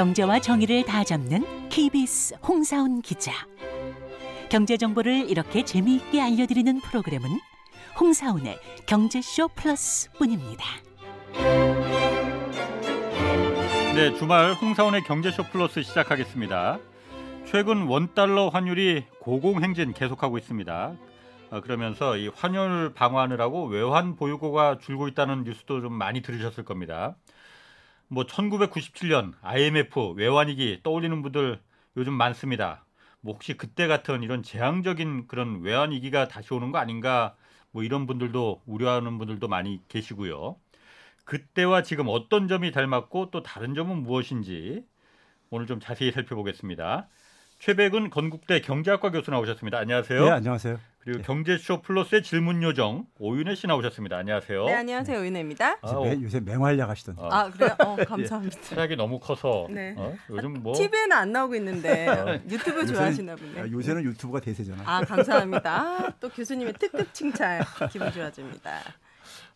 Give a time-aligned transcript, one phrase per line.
[0.00, 3.32] 경제와 정의를 다 잡는 KBS 홍사훈 기자.
[4.48, 7.28] 경제 정보를 이렇게 재미있게 알려드리는 프로그램은
[8.00, 10.64] 홍사훈의 경제쇼 플러스뿐입니다.
[13.94, 16.78] 네, 주말 홍사원의 경제쇼 플러스 시작하겠습니다.
[17.44, 20.94] 최근 원 달러 환율이 고공행진 계속하고 있습니다.
[21.50, 27.16] 어, 그러면서 이 환율 방어하느라고 외환 보유고가 줄고 있다는 뉴스도 좀 많이 들으셨을 겁니다.
[28.12, 31.60] 뭐 1997년 IMF 외환위기 떠올리는 분들
[31.96, 32.84] 요즘 많습니다.
[33.20, 37.36] 뭐 혹시 그때 같은 이런 재앙적인 그런 외환위기가 다시 오는 거 아닌가
[37.70, 40.56] 뭐 이런 분들도 우려하는 분들도 많이 계시고요.
[41.24, 44.84] 그때와 지금 어떤 점이 닮았고 또 다른 점은 무엇인지
[45.50, 47.08] 오늘 좀 자세히 살펴보겠습니다.
[47.60, 49.78] 최백은 건국대 경제학과 교수 나오셨습니다.
[49.78, 50.24] 안녕하세요.
[50.24, 50.89] 네, 안녕하세요.
[51.02, 51.24] 그리고 네.
[51.24, 54.18] 경제쇼 플러스의 질문 요정 오윤혜 씨 나오셨습니다.
[54.18, 54.66] 안녕하세요.
[54.66, 55.18] 네, 안녕하세요.
[55.18, 55.78] 은혜입니다.
[55.80, 57.22] 아, 요새, 매, 요새 맹활약 하시던데.
[57.22, 57.74] 어, 아, 그래요?
[57.78, 58.60] 어, 감사합니다.
[58.60, 59.94] 체력이 너무 커서 네.
[59.96, 60.14] 어?
[60.28, 62.38] 요즘 뭐 TV에는 안 나오고 있는데 어.
[62.50, 63.72] 유튜브 좋아하시나 아, 보네.
[63.72, 64.82] 요새는 유튜브가 대세잖아.
[64.84, 65.72] 아, 감사합니다.
[65.74, 68.80] 아, 또 교수님의 특급 칭찬 기분 좋아집니다.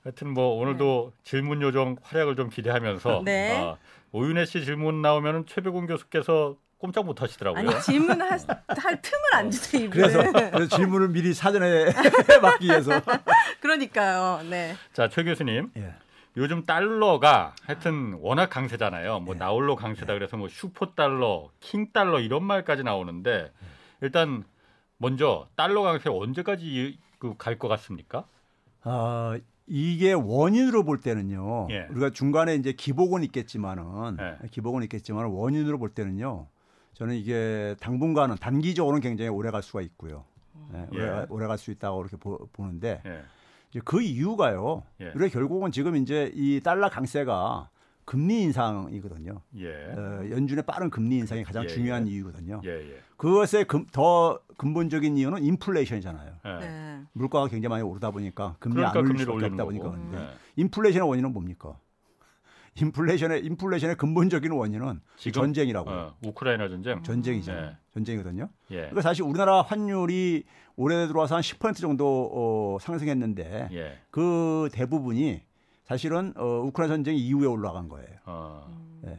[0.03, 3.59] 하여튼 뭐 오늘도 질문 요정 활약을 좀 기대하면서 네.
[3.59, 3.77] 어,
[4.13, 7.61] 오윤혜 씨 질문 나오면은 최백운 교수께서 꼼짝 못 하시더라고요.
[7.71, 9.89] 아니 질문할 할 틈을 안 주세요.
[9.89, 11.87] 그래서, 그래서 질문을 미리 사전에
[12.43, 13.01] 막기 위해서.
[13.61, 14.43] 그러니까요.
[14.51, 14.75] 네.
[14.93, 15.71] 자, 최 교수님.
[15.79, 15.95] 예.
[16.37, 19.21] 요즘 달러가 하여튼 워낙 강세잖아요.
[19.21, 19.39] 뭐 예.
[19.39, 23.51] 나홀로 강세다 그래서 뭐 슈퍼 달러, 킹 달러 이런 말까지 나오는데
[24.03, 24.45] 일단
[24.99, 28.27] 먼저 달러 강세 언제까지 그갈것 같습니까?
[28.83, 31.69] 아, 이게 원인으로 볼 때는요.
[31.71, 31.87] 예.
[31.89, 34.49] 우리가 중간에 이제 기복은 있겠지만은 예.
[34.51, 36.49] 기복은 있겠지만 원인으로 볼 때는요.
[36.95, 40.25] 저는 이게 당분간은 단기적으로는 굉장히 오래 갈 수가 있고요.
[40.73, 40.99] 예, 예.
[40.99, 43.23] 오래, 오래 갈 수 있다고 그렇게 보, 는데 예.
[43.71, 44.83] 이제 그 이유가요.
[45.01, 45.11] 예.
[45.15, 47.69] 우리가 결국은 지금 이제 이 달러 강세가
[48.05, 49.41] 금리 인상이거든요.
[49.59, 49.69] 예.
[49.93, 52.13] 어, 연준의 빠른 금리 인상이 가장 예, 중요한 예.
[52.13, 52.61] 이유거든요.
[52.65, 53.01] 예, 예.
[53.17, 56.33] 그것의 금, 더 근본적인 이유는 인플레이션이잖아요.
[56.45, 56.59] 예.
[56.61, 57.01] 네.
[57.13, 59.65] 물가가 굉장히 많이 오르다 보니까 금리 그러니까 안 올릴 수밖에 없다.
[59.65, 60.29] 보니까 그런데 예.
[60.57, 61.77] 인플레이션의 원인은 뭡니까?
[62.81, 65.43] 인플레이션의 인플레이션의 근본적인 원인은 지금?
[65.43, 65.91] 전쟁이라고.
[65.91, 67.03] 요 어, 우크라이나 전쟁.
[67.03, 67.65] 전쟁이잖아요.
[67.67, 67.77] 예.
[67.93, 68.49] 전쟁이거든요.
[68.71, 68.77] 예.
[68.77, 70.45] 그러니까 사실 우리나라 환율이
[70.77, 73.99] 올해 들어와서 한 10% 정도 어, 상승했는데 예.
[74.11, 75.43] 그 대부분이
[75.85, 78.09] 사실은 어, 우크라이나 전쟁 이후에 올라간 거예요.
[78.27, 78.67] 어.
[79.07, 79.19] 예.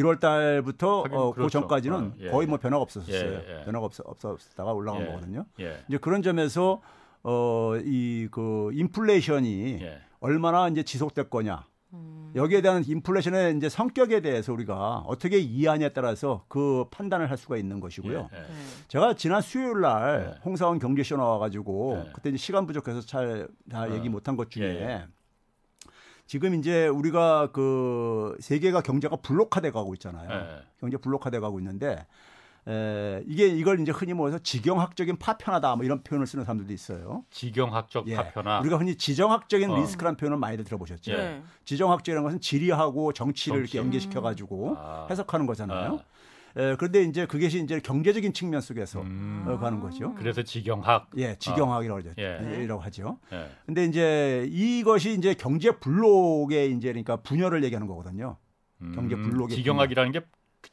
[0.00, 1.48] 1월 달부터 어, 그 그렇죠.
[1.60, 2.48] 전까지는 어, 예, 거의 예.
[2.50, 3.14] 뭐 변화가 없었어요.
[3.16, 3.64] 예, 예.
[3.64, 5.06] 변화가 없, 없었다가 올라간 예.
[5.06, 5.44] 거거든요.
[5.60, 5.82] 예.
[5.88, 6.80] 이제 그런 점에서
[7.22, 9.98] 어, 이 그 인플레이션이 예.
[10.20, 11.64] 얼마나 이제 지속될 거냐.
[11.92, 12.32] 음.
[12.34, 17.80] 여기에 대한 인플레이션의 이제 성격에 대해서 우리가 어떻게 이해하냐에 따라서 그 판단을 할 수가 있는
[17.80, 18.28] 것이고요.
[18.32, 18.36] 예.
[18.36, 18.40] 예.
[18.40, 18.46] 네.
[18.88, 20.40] 제가 지난 수요일 날 네.
[20.44, 22.10] 홍사원 경제쇼 나와가지고 네.
[22.14, 23.94] 그때 이제 시간 부족해서 잘다 어.
[23.94, 25.06] 얘기 못한 것 중에 예, 예.
[26.26, 30.28] 지금 이제 우리가 그 세계가 경제가 블록화돼 가고 있잖아요.
[30.30, 30.62] 예.
[30.80, 32.04] 경제 블록화돼 가고 있는데
[32.68, 37.24] 에, 이게 이걸 이제 흔히 모여서 지경학적인 파편화다 뭐 이런 표현을 쓰는 사람들도 있어요.
[37.30, 38.16] 지경학적 예.
[38.16, 38.60] 파편화.
[38.60, 39.76] 우리가 흔히 지정학적인 어.
[39.80, 41.12] 리스크라는 표현을 많이 들어보셨죠.
[41.12, 41.16] 예.
[41.16, 41.42] 네.
[41.64, 43.76] 지정학적이라는 것은 지리하고 정치를 정치.
[43.76, 45.06] 이렇게 연계시켜 가지고 아.
[45.08, 46.00] 해석하는 거잖아요.
[46.56, 46.60] 아.
[46.60, 49.44] 에, 그런데 이제 그것이 이제 경제적인 측면 속에서 음.
[49.46, 50.14] 어, 가는 거죠.
[50.14, 51.10] 그래서 지경학.
[51.18, 52.10] 예, 지경학이라고 하죠.
[52.18, 52.64] 예.
[52.64, 53.18] 이라고 하죠.
[53.32, 53.48] 예.
[53.66, 58.38] 근데 이제 이것이 이제 경제 블록의 이제 그러니까 분열을 얘기하는 거거든요.
[58.94, 60.20] 경제 음, 블록의 지경학이라는 게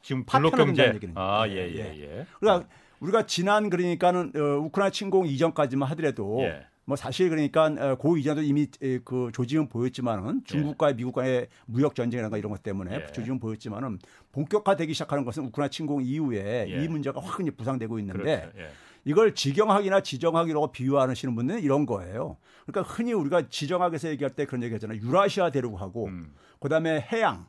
[0.02, 0.82] 지금 블록 파편화 경제.
[0.82, 1.14] 된다는 얘기는.
[1.16, 2.26] 아, 예, 예, 예, 예.
[2.40, 2.68] 그러니까
[3.00, 6.66] 우리가 지난 그러니까는 어, 우크라이나 침공 이전까지만 하더라도 예.
[6.86, 11.94] 뭐 사실 그러니까 어, 그 이전도 이미 에, 그 조짐은 보였지만은 중국과 미국 간의 무역
[11.94, 13.12] 전쟁이라든가 이런 것 때문에 예.
[13.12, 13.98] 조짐은 보였지만은
[14.32, 16.82] 본격화되기 시작하는 것은 우크라이나 침공 이후에 예.
[16.84, 18.58] 이 문제가 확 이제 부상되고 있는데 그렇죠.
[18.58, 18.68] 예.
[19.06, 22.38] 이걸 지경학이나 지정학이라고 비유하시는 분들은 이런 거예요.
[22.66, 24.98] 그러니까 흔히 우리가 지정학에서 얘기할 때 그런 얘기 하잖아요.
[24.98, 26.34] 유라시아 대륙하고 음.
[26.58, 27.46] 그다음에 해양,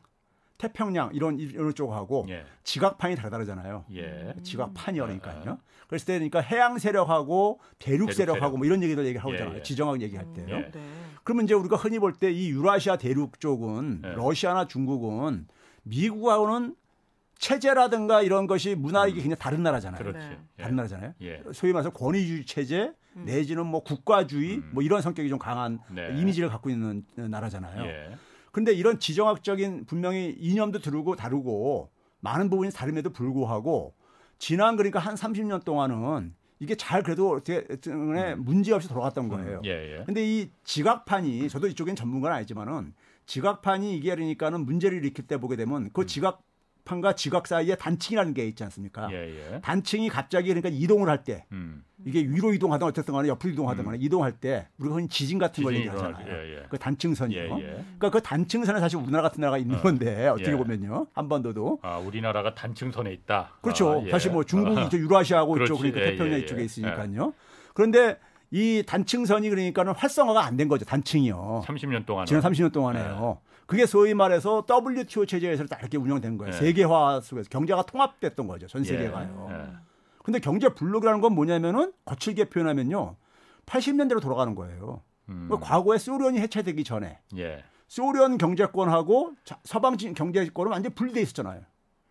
[0.58, 2.44] 태평양 이런 이런 쪽하고 예.
[2.64, 3.84] 지각판이 다르잖아요.
[3.94, 4.34] 예.
[4.42, 5.58] 지각판이라니까요.
[5.88, 8.56] 그랬을 때 그러니까 해양 세력하고 대륙 대륙 세력하고 세력.
[8.58, 9.58] 뭐 이런 얘기들 얘기를 하고 예, 있잖아요.
[9.58, 9.62] 예.
[9.62, 10.46] 지정학 얘기할 때요.
[10.48, 10.70] 예.
[10.70, 10.80] 네.
[11.24, 14.08] 그러면 이제 우리가 흔히 볼 때 이 유라시아 대륙 쪽은 예.
[14.14, 15.46] 러시아나 중국은
[15.84, 16.74] 미국하고는
[17.38, 20.02] 체제라든가 이런 것이 문화익이 굉장히 다른 나라잖아요.
[20.02, 20.26] 그렇지.
[20.26, 20.38] 네.
[20.58, 20.62] 예.
[20.62, 21.12] 다른 나라잖아요.
[21.20, 21.42] 예.
[21.52, 24.70] 소위 말해서 권위주의 체제 내지는 뭐 국가주의 음.
[24.72, 26.14] 뭐 이런 성격이 좀 강한 네.
[26.18, 27.84] 이미지를 갖고 있는 나라잖아요.
[27.84, 28.16] 예.
[28.56, 33.92] 근데 이런 지정학적인 분명히 이념도 다르고 다르고 많은 부분이 다름에도 불구하고
[34.38, 39.58] 지난 그러니까 한 30년 동안은 이게 잘 그래도 어떻게 때문에 문제 없이 돌아갔던 거예요.
[39.58, 39.64] 음.
[39.66, 40.04] 예, 예.
[40.06, 42.94] 근데 이 지각판이 저도 이쪽엔 전문가는 아니지만은
[43.26, 46.42] 지각판이 이게 그러니까는 문제를 일으킬 때 보게 되면 그 지각
[46.86, 49.08] 판과 지각 사이에 단층이라는 게 있지 않습니까?
[49.12, 49.16] 예,
[49.54, 49.60] 예.
[49.60, 51.84] 단층이 갑자기 그러니까 이동을 할때 음.
[52.06, 53.86] 이게 위로 이동하든 어쨌든 간에 옆으로 이동하든 음.
[53.86, 56.26] 간에 이동할 때 우리가 흔히 지진 같은 걸 얘기하잖아요.
[56.28, 56.62] 예, 예.
[56.70, 57.38] 그 단층선이요.
[57.38, 57.84] 예, 예.
[57.98, 59.82] 그러니까 그 단층선에 사실 우리나라 같은 나라가 있는 어.
[59.82, 60.56] 건데 어떻게 예.
[60.56, 61.08] 보면요.
[61.12, 63.50] 한반도도 아, 우리나라가 단층선에 있다.
[63.60, 64.00] 그렇죠.
[64.00, 64.10] 아, 예.
[64.10, 65.82] 사실 뭐 중국이 이쪽 유라시아하고 이쪽 그렇지.
[65.92, 66.64] 그러니까 예, 태평양 예, 이쪽에 예.
[66.64, 67.34] 있으니까요.
[67.74, 68.18] 그런데
[68.52, 70.84] 이 단층선이 그러니까는 활성화가 안 된 거죠.
[70.84, 71.64] 단층이요.
[71.66, 73.40] 30년 동안 지난 30년 동안에요.
[73.66, 76.54] 그게 소위 말해서 WTO 체제에서 딱 이렇게 운영된 거예요.
[76.54, 76.58] 예.
[76.58, 78.66] 세계화 속에서 경제가 통합됐던 거죠.
[78.68, 79.48] 전 세계가요.
[79.50, 79.76] 예.
[80.22, 83.16] 근데 경제 블록이라는 건 뭐냐면은 거칠게 표현하면요.
[83.66, 85.02] 80년대로 돌아가는 거예요.
[85.28, 85.48] 음.
[85.50, 87.64] 그 과거에 소련이 해체되기 전에 예.
[87.88, 91.62] 소련 경제권하고 자- 서방 진- 경제권은 완전 히 분리돼 있었잖아요.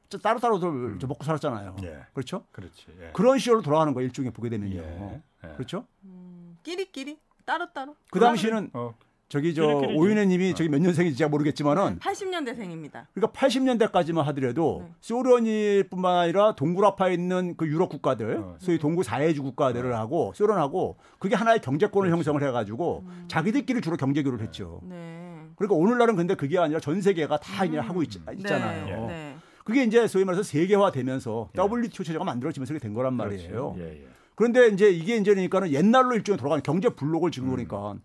[0.09, 1.77] 저 따로따로 들- 저 먹고 살았잖아요.
[1.83, 1.99] 예.
[2.13, 2.43] 그렇죠?
[2.51, 2.85] 그렇지.
[3.01, 3.11] 예.
[3.13, 4.05] 그런 시절로 돌아가는 거예요.
[4.07, 4.75] 일종의 보게 되면요.
[4.81, 5.21] 예.
[5.45, 5.47] 예.
[5.55, 5.85] 그렇죠?
[6.03, 7.95] 음, 끼리끼리 따로따로.
[8.11, 8.93] 그 당시는 어,
[9.27, 9.65] 저기 저.
[9.65, 13.07] 오윤혜 님이 저기 몇 년생인지 제가 모르겠지만은 80년대생입니다.
[13.13, 14.93] 그러니까 80년대까지만 하더라도 네.
[15.01, 18.55] 소련일뿐만 아니라 동굴아파에 있는 그 유럽 국가들, 어.
[18.59, 22.17] 소위 동구 사회주 국가들을 하고 소련하고 그게 하나의 경제권을 그렇죠.
[22.17, 24.81] 형성을 해 가지고 자기들끼리 주로 경제 교류를 했죠.
[24.83, 25.39] 네.
[25.55, 27.81] 그러니까 오늘날은 근데 그게 아니라 전 세계가 다 이제 음.
[27.81, 29.07] 하고 있, 잖아요 네.
[29.07, 29.35] 네.
[29.63, 31.61] 그게 이제 소위 말해서 세계화 되면서 예.
[31.61, 33.73] WTO 체제가 만들어지면서 된 거란 말이에요.
[33.73, 33.81] 그렇지.
[33.81, 34.07] 예, 예.
[34.35, 37.51] 그런데 이제 이게 이제 그러니까는 옛날로 일종의 돌아가는 경제 블록을 지금 음.
[37.51, 37.95] 그러니까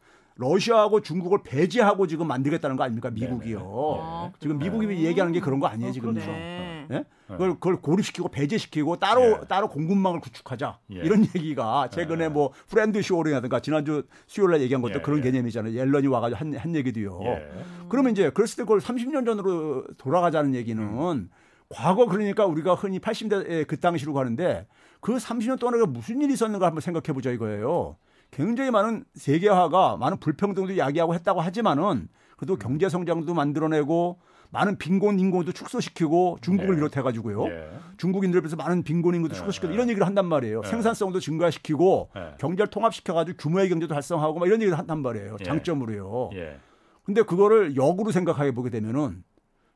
[0.40, 3.60] 러시아하고 중국을 배제하고 지금 만들겠다는 거 아닙니까 미국이요.
[4.00, 4.58] 아, 지금?
[4.58, 6.14] 미국이 얘기하는 게 그런 거 아니에요 어, 지금.
[6.14, 6.86] 그러네.
[6.90, 7.04] 예?
[7.28, 9.40] 그걸, 그걸 고립시키고 배제시키고 따로 예.
[9.46, 10.96] 따로 공급망을 구축하자 예.
[10.96, 12.28] 이런 얘기가 최근에 예.
[12.28, 15.24] 뭐 friend shoring이라든가 지난주 수요일 날 얘기한 것도 예, 그런 예.
[15.24, 15.74] 개념이잖아요.
[15.74, 17.20] 옐런이 와가지고 한, 한 얘기도요.
[17.24, 17.48] 예.
[17.90, 21.28] 그러면 이제 그랬을 때 그걸 30년 전으로 돌아가자는 얘기는
[21.68, 24.66] 과거 그러니까 우리가 흔히 80대 그 당시로 가는데
[25.00, 27.96] 그 30년 동안에 무슨 일이 있었는가 한번 생각해 보자 이거예요.
[28.30, 34.18] 굉장히 많은 세계화가 많은 불평등도 야기하고 했다고 하지만은 그래도 경제 성장도 만들어내고
[34.52, 36.76] 많은 빈곤 인구도 축소시키고 중국을 예.
[36.76, 37.46] 비롯해 가지고요.
[37.46, 37.70] 예.
[37.98, 39.38] 중국인들 비해서 많은 빈곤 인구도 예.
[39.38, 40.62] 축소시키고 이런 얘기를 한단 말이에요.
[40.64, 40.68] 예.
[40.68, 42.34] 생산성도 증가시키고 예.
[42.38, 45.36] 경제를 통합시켜 가지고 규모의 경제도 활성화하고 막 이런 얘기를 한단 말이에요.
[45.40, 45.44] 예.
[45.44, 46.30] 장점으로요.
[46.34, 46.58] 예.
[47.04, 49.22] 근데 그거를 역으로 생각해 보게 되면은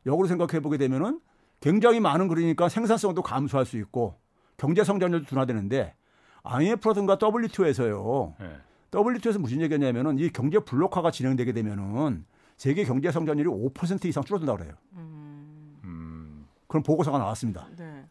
[0.07, 1.21] 역으로 생각해 보게 되면은
[1.61, 4.17] 굉장히 많은 그러니까 생산성도 감소할 수 있고
[4.57, 5.95] 경제 성장률도 둔화되는데
[6.44, 8.35] IMF라든가 WTO에서요.
[8.41, 8.50] 예.
[8.96, 12.25] WTO에서 무슨 얘기냐면은 이 경제 블록화가 진행되게 되면은
[12.56, 14.75] 세계 경제 성장률이 5% 이상 줄어든다 그래요.
[14.93, 16.46] 음, 음.
[16.69, 17.67] 그런 보고서가 나왔습니다.
[17.76, 18.05] 네.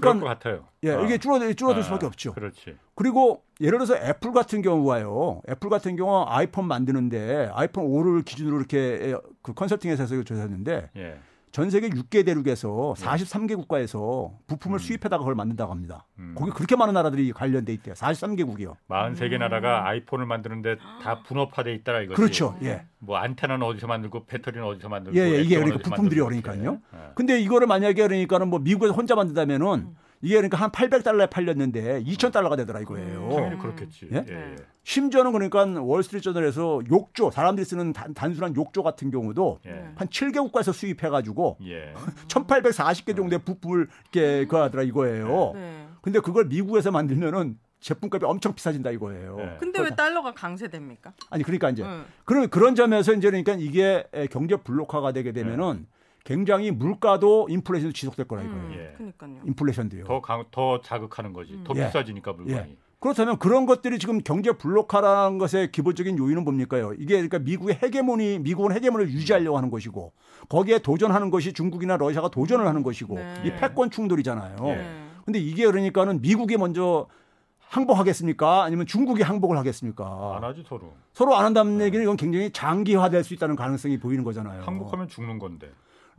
[0.00, 0.68] 것 그러니까 같아요.
[0.84, 1.04] 예, 어.
[1.04, 2.32] 이게 줄어들 줄어들 아, 수밖에 없죠.
[2.32, 2.76] 그렇지.
[2.94, 5.42] 그리고 예를 들어서 애플 같은 경우가요.
[5.48, 11.18] 애플 같은 경우 아이폰 만드는데 아이폰 5를 기준으로 이렇게 그 컨설팅 회사에서 조사했는데 예.
[11.52, 14.78] 전 세계 6개 대륙에서 43개 국가에서 부품을 음.
[14.78, 16.06] 수입해다가 그걸 만든다고 합니다.
[16.18, 16.34] 음.
[16.38, 17.94] 거기 그렇게 많은 나라들이 관련돼 있대요.
[17.94, 18.76] 43개국이요.
[18.88, 22.16] 43개 나라가 아이폰을 만드는데 다 분업화돼 있다라 이거지.
[22.16, 22.56] 그렇죠.
[22.62, 22.84] 예.
[23.00, 26.20] 뭐 안테나는 어디서 만들고 배터리는 어디서 만들고 예, 예, 이게 그러니까 부품들이.
[26.20, 26.50] 이렇게.
[26.64, 26.78] 예.
[27.16, 32.80] 근데 이거를 만약에 그러니까는 뭐 미국에서 혼자 만든다면은 이게 그러니까 한 800달러에 팔렸는데 2,000달러가 되더라
[32.80, 33.30] 이거예요.
[33.30, 34.08] 당연히 그렇겠지.
[34.12, 34.24] 예?
[34.28, 34.34] 예.
[34.34, 34.56] 예.
[34.82, 39.92] 심지어는 그러니까 월스트리트 저널에서 욕조 사람들이 쓰는 단, 단순한 욕조 같은 경우도 예.
[39.94, 41.94] 한 7개 국가에서 수입해가지고 예.
[42.28, 45.52] 1,840개 정도의 부품을 이렇게 그 하더라 이거예요.
[45.54, 45.86] 네.
[46.02, 49.36] 근데 그걸 미국에서 만들면은 제품값이 엄청 비싸진다 이거예요.
[49.36, 49.56] 네.
[49.58, 51.14] 근데 왜 달러가 강세됩니까?
[51.30, 52.04] 아니 그러니까 이제 응.
[52.26, 55.86] 그런 그런 점에서 이제 그러니까 이게 에, 경제 블록화가 되게 되면은
[56.24, 58.60] 굉장히 물가도 인플레이션도 지속될 거라 이거예요.
[58.60, 58.94] 음, 예.
[58.96, 59.40] 그러니까요.
[59.46, 60.04] 인플레이션도요.
[60.04, 61.58] 더, 강, 더 자극하는 거지.
[61.64, 61.86] 더 예.
[61.86, 62.56] 비싸지니까 물건이.
[62.56, 62.76] 예.
[63.00, 66.92] 그렇다면 그런 것들이 지금 경제 블록화라는 것의 기본적인 요인은 뭡니까요?
[66.92, 70.12] 이게 그러니까 미국의 헤게모니, 미국은 헤게모니를 유지하려고 하는 것이고
[70.50, 73.42] 거기에 도전하는 것이 중국이나 러시아가 도전을 하는 것이고 네.
[73.46, 74.56] 이 패권 충돌이잖아요.
[74.68, 74.74] 예.
[74.74, 75.06] 네.
[75.24, 77.06] 근데 이게 그러니까는 미국이 먼저
[77.70, 78.64] 항복하겠습니까?
[78.64, 80.36] 아니면 중국이 항복을 하겠습니까?
[80.36, 80.92] 안 하지 서로.
[81.12, 84.62] 서로 안 한다는 얘기는 이건 굉장히 장기화될 수 있다는 가능성이 보이는 거잖아요.
[84.62, 85.70] 항복하면 죽는 건데.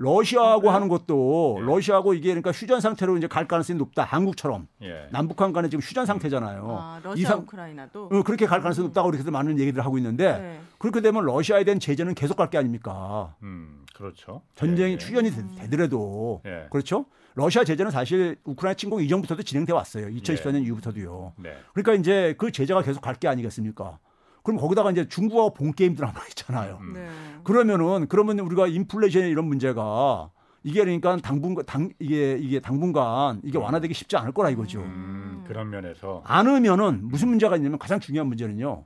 [0.02, 1.66] 러시아하고 하는 것도 예.
[1.66, 4.04] 러시아하고 이게 그러니까 휴전 상태로 이제 갈 가능성이 높다.
[4.04, 5.08] 한국처럼 예.
[5.12, 6.78] 남북한 간에 지금 휴전 상태잖아요.
[6.80, 10.62] 아, 러시아 이상- 우크라이나도 어, 그렇게 갈 가능성이 높다고 이렇게 많은 얘기를 하고 있는데 네.
[10.80, 13.36] 그렇게 되면 러시아에 대한 제재는 계속 갈 게 아닙니까?
[13.44, 14.42] 음, 그렇죠.
[14.56, 14.98] 전쟁이 예, 예.
[14.98, 16.68] 출연이 되- 되더라도 예.
[16.70, 17.06] 그렇죠?
[17.36, 20.08] 러시아 제재는 사실 우크라이나 침공 이전부터도 진행돼 왔어요.
[20.08, 21.34] 2014년 이후부터도요.
[21.38, 21.54] 네.
[21.74, 24.00] 그러니까 이제 그 제재가 계속 갈 게 아니겠습니까?
[24.44, 26.80] 그럼 거기다가 이제 중국하고 본 게임들 하나 있잖아요.
[26.82, 26.94] 음.
[26.94, 27.08] 네.
[27.44, 30.32] 그러면은 그러면 우리가 인플레이션 이런 문제가
[30.64, 34.82] 이게 그러니까 당분간 당 이게 이게 당분간 이게 완화되기 쉽지 않을 거라 이거죠.
[34.82, 38.86] 음, 그런 면에서 않으면은 무슨 문제가 있냐면 가장 중요한 문제는요.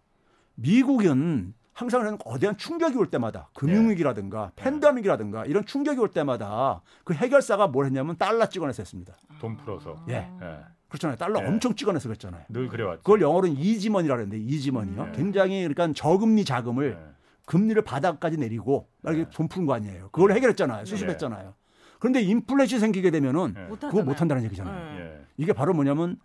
[0.55, 7.67] 미국은 항상 그런 거대한 충격이 올 때마다 금융위기라든가 팬데믹이라든가 이런 충격이 올 때마다 그 해결사가
[7.67, 9.17] 뭘 했냐면 달러 찍어내서 했습니다.
[9.41, 10.01] 돈 풀어서.
[10.07, 10.29] 예.
[10.41, 10.59] 예.
[10.89, 11.17] 그렇잖아요.
[11.17, 11.45] 달러 예.
[11.47, 12.43] 엄청 찍어내서 그랬잖아요.
[12.49, 13.01] 늘 그래왔죠.
[13.03, 15.01] 그걸 영어로는 이지머니라 그러는데 이지머니요.
[15.03, 15.11] 음.
[15.13, 17.15] 굉장히 그러니까 저금리 자금을 예.
[17.45, 19.29] 금리를 바닥까지 내리고 이렇게 네.
[19.31, 20.09] 돈 푸는 거 아니에요.
[20.11, 20.85] 그걸 해결했잖아요.
[20.85, 21.53] 수습했잖아요.
[21.99, 23.67] 그런데 인플레이션 생기게 되면은 예.
[23.87, 24.93] 그거 못 한다는 얘기잖아요.
[24.97, 24.99] 네.
[25.01, 25.25] 예.
[25.37, 26.17] 이게 바로 뭐냐면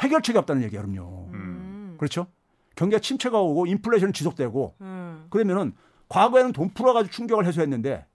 [0.00, 1.30] 해결책이 없다는 얘기예요, 그럼요.
[1.32, 1.94] 음.
[1.98, 2.26] 그렇죠?
[2.74, 5.26] 경기가 침체가 오고 인플레이션은 지속되고 음.
[5.30, 5.72] 그러면은
[6.08, 8.06] 과거에는 돈 풀어가지고 충격을 해소했는데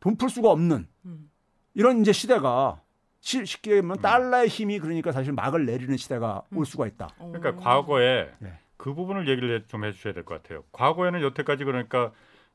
[0.00, 1.30] 돈 풀 수가 없는 음.
[1.74, 2.89] 이런 이제 시대가 시-
[3.20, 7.08] 쉽게 얘기하면 달러의 힘이 그러니까 사실 막을 내리는 시대가 올 수가 있다.
[7.18, 7.32] 어.
[7.32, 8.52] 그러니까 과거에 네.
[8.76, 10.64] 그 부분을 얘기를 좀 해주셔야 될 것 같아요.
[10.72, 12.12] 과거에는 여태까지 그러니까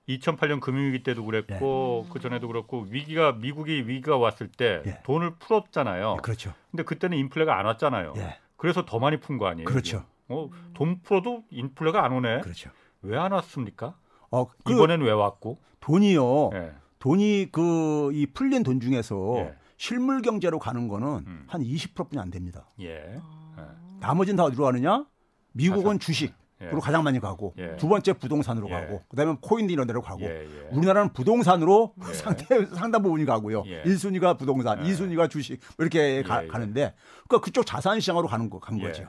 [0.10, 2.10] 2008년 금융위기 때도 그랬고 네.
[2.14, 5.00] 그 전에도 그렇고 위기가 미국이 위기가 왔을 때 예.
[5.04, 6.16] 돈을 풀었잖아요.
[6.18, 6.54] 예, 그렇죠.
[6.72, 8.14] 근데 그때는 인플레가 안 왔잖아요.
[8.18, 9.66] 예, 그래서 더 많이 푼 거 아니에요?
[9.66, 10.04] 그렇죠.
[10.28, 12.42] 어, 돈 풀어도 인플레가 안 오네.
[12.42, 12.70] 그렇죠.
[13.02, 13.96] 왜 안 왔습니까?
[14.32, 15.60] 어, 그 이번엔 왜 왔고?
[15.80, 16.50] 돈이요.
[16.54, 16.72] 예.
[17.00, 19.56] 돈이 그 이 풀린 돈 중에서 예.
[19.78, 21.44] 실물 경제로 가는 거는 음.
[21.48, 22.70] 한 20%뿐이 안 됩니다.
[22.82, 23.20] 예.
[24.00, 25.06] 나머지는 다 어디로 가느냐?
[25.54, 26.34] 미국은 주식.
[26.62, 26.68] 예.
[26.68, 27.76] 그리고 가장 많이 가고 예.
[27.76, 28.74] 두 번째 부동산으로 예.
[28.74, 30.68] 가고 그다음에 코인 이런 데로 가고 예, 예.
[30.72, 32.14] 우리나라는 부동산으로 예.
[32.16, 33.64] 상대 상당 부분이 가고요.
[33.68, 33.84] 예.
[33.86, 34.90] 일 1순위가 부동산, 예.
[34.90, 36.48] 이 2순위가 주식 뭐 이렇게 가, 예, 예.
[36.48, 36.94] 가는데
[37.28, 38.84] 그러니까 그쪽 자산 시장으로 가는 거간 예.
[38.84, 39.06] 거죠.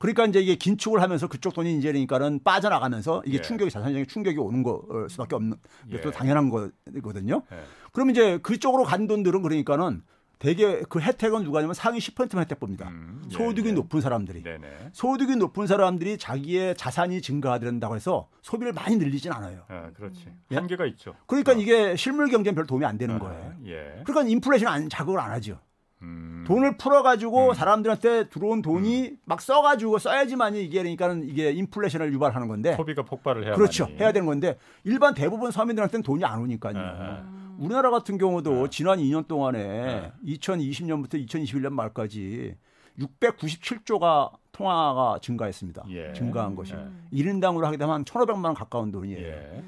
[0.00, 3.42] 그러니까 이제 이게 긴축을 하면서 그쪽 돈이 이제 그러니까는 빠져나가면서 이게 예.
[3.42, 5.58] 충격이 자산 시장에 충격이 오는 거 어, 수밖에 없는
[5.92, 6.00] 예.
[6.00, 7.42] 또 당연한 거거든요.
[7.52, 7.58] 예.
[7.92, 10.02] 그럼 이제 그쪽으로 간 돈들은 그러니까는
[10.38, 12.88] 대개 그 혜택은 누가냐면 상위 10%만 혜택 봅니다.
[12.88, 13.72] 음, 예, 소득이 예.
[13.72, 14.42] 높은 사람들이.
[14.42, 14.88] 네네.
[14.94, 19.64] 소득이 높은 사람들이 자기의 자산이 증가된다고 해서 소비를 많이 늘리진 않아요.
[19.68, 20.32] 아, 그렇지.
[20.52, 20.56] 예?
[20.56, 21.14] 한계가 있죠.
[21.26, 23.54] 그러니까 이게 실물 경제는 별 도움이 안 되는 아, 거예요.
[23.66, 24.02] 예.
[24.06, 25.60] 그러니까 인플레이션 안 자극을 안 하죠.
[26.02, 26.44] 음.
[26.46, 27.54] 돈을 풀어가지고 음.
[27.54, 33.54] 사람들한테 들어온 돈이 막 써가지고 써야지만이 이게 그러니까는 이게 인플레이션을 유발하는 건데 소비가 폭발을 해야
[33.54, 36.74] 그렇죠 해야 되는 건데 일반 대부분 서민들한테는 돈이 안 오니까요.
[36.76, 37.22] 아,
[37.58, 38.70] 우리나라 같은 경우도 네.
[38.70, 40.12] 지난 2년 동안에 네.
[40.24, 42.56] 2020년부터 2021년 말까지
[42.98, 45.84] 697조가 통화가 증가했습니다.
[45.90, 46.12] 예.
[46.12, 46.74] 증가한 것이.
[46.74, 46.88] 예.
[47.12, 49.26] 1인당으로 하게 되면 한 1,500만 원 가까운 돈이에요.
[49.26, 49.62] 예.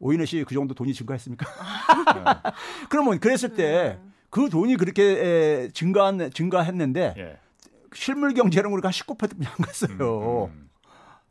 [0.00, 1.46] 오인혜 씨 그 정도 돈이 증가했습니까?
[2.26, 2.42] 아,
[2.90, 3.98] 그러면 그랬을 때
[4.34, 7.38] 그 돈이 그렇게 에, 증가한 증가했는데 예.
[7.94, 10.46] 실물 경제는 우리가 19%뿐이 안 갔어요.
[10.46, 10.68] 음,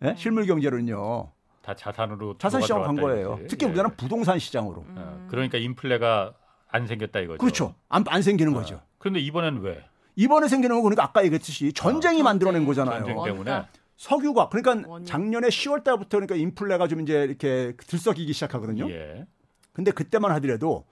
[0.02, 0.08] 음.
[0.08, 0.16] 예?
[0.18, 1.30] 실물 경제는요.
[1.64, 3.34] 다 자산으로 자산 시장으로 간 거예요.
[3.34, 3.48] 이거지.
[3.50, 3.70] 특히 예.
[3.72, 4.86] 우리나라는 부동산 시장으로.
[4.88, 6.34] 어, 그러니까 인플레가
[6.70, 7.40] 안 생겼다 이거죠.
[7.40, 7.76] 그렇죠.
[7.90, 8.82] 안, 안 생기는 거죠.
[9.00, 9.84] 그런데 이번엔 왜?
[10.16, 12.66] 이번에 생기는 건 그러니까 아까 얘기했듯이 전쟁이 어, 만들어낸.
[12.66, 13.04] 거잖아요.
[13.04, 13.66] 전쟁 때문에.
[13.98, 15.06] 석유가 그러니까 원유.
[15.06, 18.90] 작년에 10월 달부터 그러니까 인플레가 좀 이제 이렇게 들썩이기 시작하거든요.
[18.92, 19.26] 예.
[19.74, 20.86] 근데 그때만 하더라도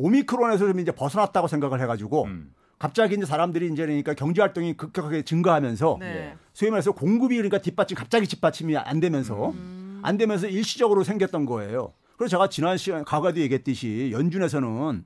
[0.00, 2.54] 오미크론에서 좀 이제 벗어났다고 생각을 해가지고 음.
[2.78, 6.34] 갑자기 이제 사람들이 이제 그러니까 경제 활동이 급격하게 증가하면서 네.
[6.54, 10.00] 소위 말해서 공급이 그러니까 뒷받침 갑자기 뒷받침이 안 되면서 음.
[10.02, 11.92] 안 되면서 일시적으로 생겼던 거예요.
[12.16, 15.04] 그래서 제가 지난 시간 과거에도 얘기했듯이 연준에서는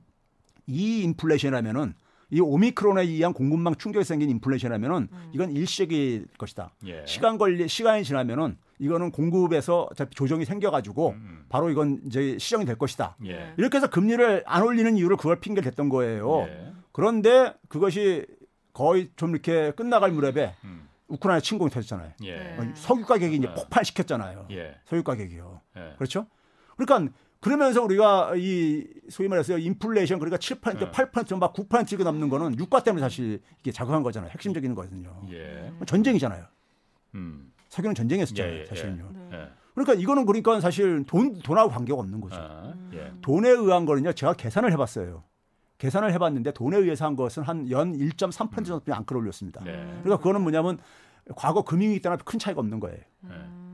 [0.67, 1.93] 이 인플레이션이라면은
[2.29, 6.71] 이 오미크론에 의한 공급망 충격이 생긴 인플레이션이라면은 이건 일시적일 것이다.
[6.87, 7.03] 예.
[7.05, 11.45] 시간 걸리 시간이 지나면은 이거는 공급에서 어차피 조정이 생겨가지고 음.
[11.49, 13.15] 바로 이건 이제 시정이 될 것이다.
[13.25, 13.53] 예.
[13.57, 16.41] 이렇게 해서 금리를 안 올리는 이유를 그걸 핑계 댔던 거예요.
[16.41, 16.73] 예.
[16.91, 18.25] 그런데 그것이
[18.73, 20.87] 거의 좀 이렇게 끝나갈 무렵에 음.
[21.07, 22.11] 우크라이나 침공이 터졌잖아요.
[22.23, 22.35] 예.
[22.35, 22.71] 네.
[22.75, 23.53] 석유 가격이 이제 어.
[23.53, 24.47] 폭발시켰잖아요.
[24.51, 24.75] 예.
[24.85, 25.61] 석유 가격이요.
[25.77, 25.93] 예.
[25.97, 26.27] 그렇죠?
[26.75, 27.13] 그러니까
[27.45, 30.89] 그러면서 우리가 이 소위 말해서 인플레이션 그러니까 7% 네.
[30.89, 34.31] 8%막 9% 넘는 거는 유가 때문에 사실 이게 작용한 거잖아요.
[34.31, 35.21] 핵심적인 거거든요.
[35.29, 35.71] 예.
[35.85, 36.43] 전쟁이잖아요.
[37.13, 37.51] 음.
[37.69, 38.51] 석유는 전쟁했었잖아요.
[38.51, 39.09] 예, 예, 사실은요.
[39.13, 39.29] 네.
[39.33, 39.49] 예.
[39.75, 42.35] 그러니까 이거는 그러니까 사실 돈 돈하고 관계가 없는 거죠.
[42.35, 43.11] 아, 예.
[43.21, 44.13] 돈에 의한 거는요.
[44.13, 45.23] 제가 계산을 해봤어요.
[45.77, 49.63] 계산을 해봤는데 돈에 의해서 한 것은 한 연 1.3% 정도 안 끌어올렸습니다.
[49.63, 49.71] 네.
[50.01, 50.79] 그러니까 그거는 뭐냐면
[51.35, 52.97] 과거 금융위기 때랑 큰 차이가 없는 거예요.
[53.25, 53.64] 음.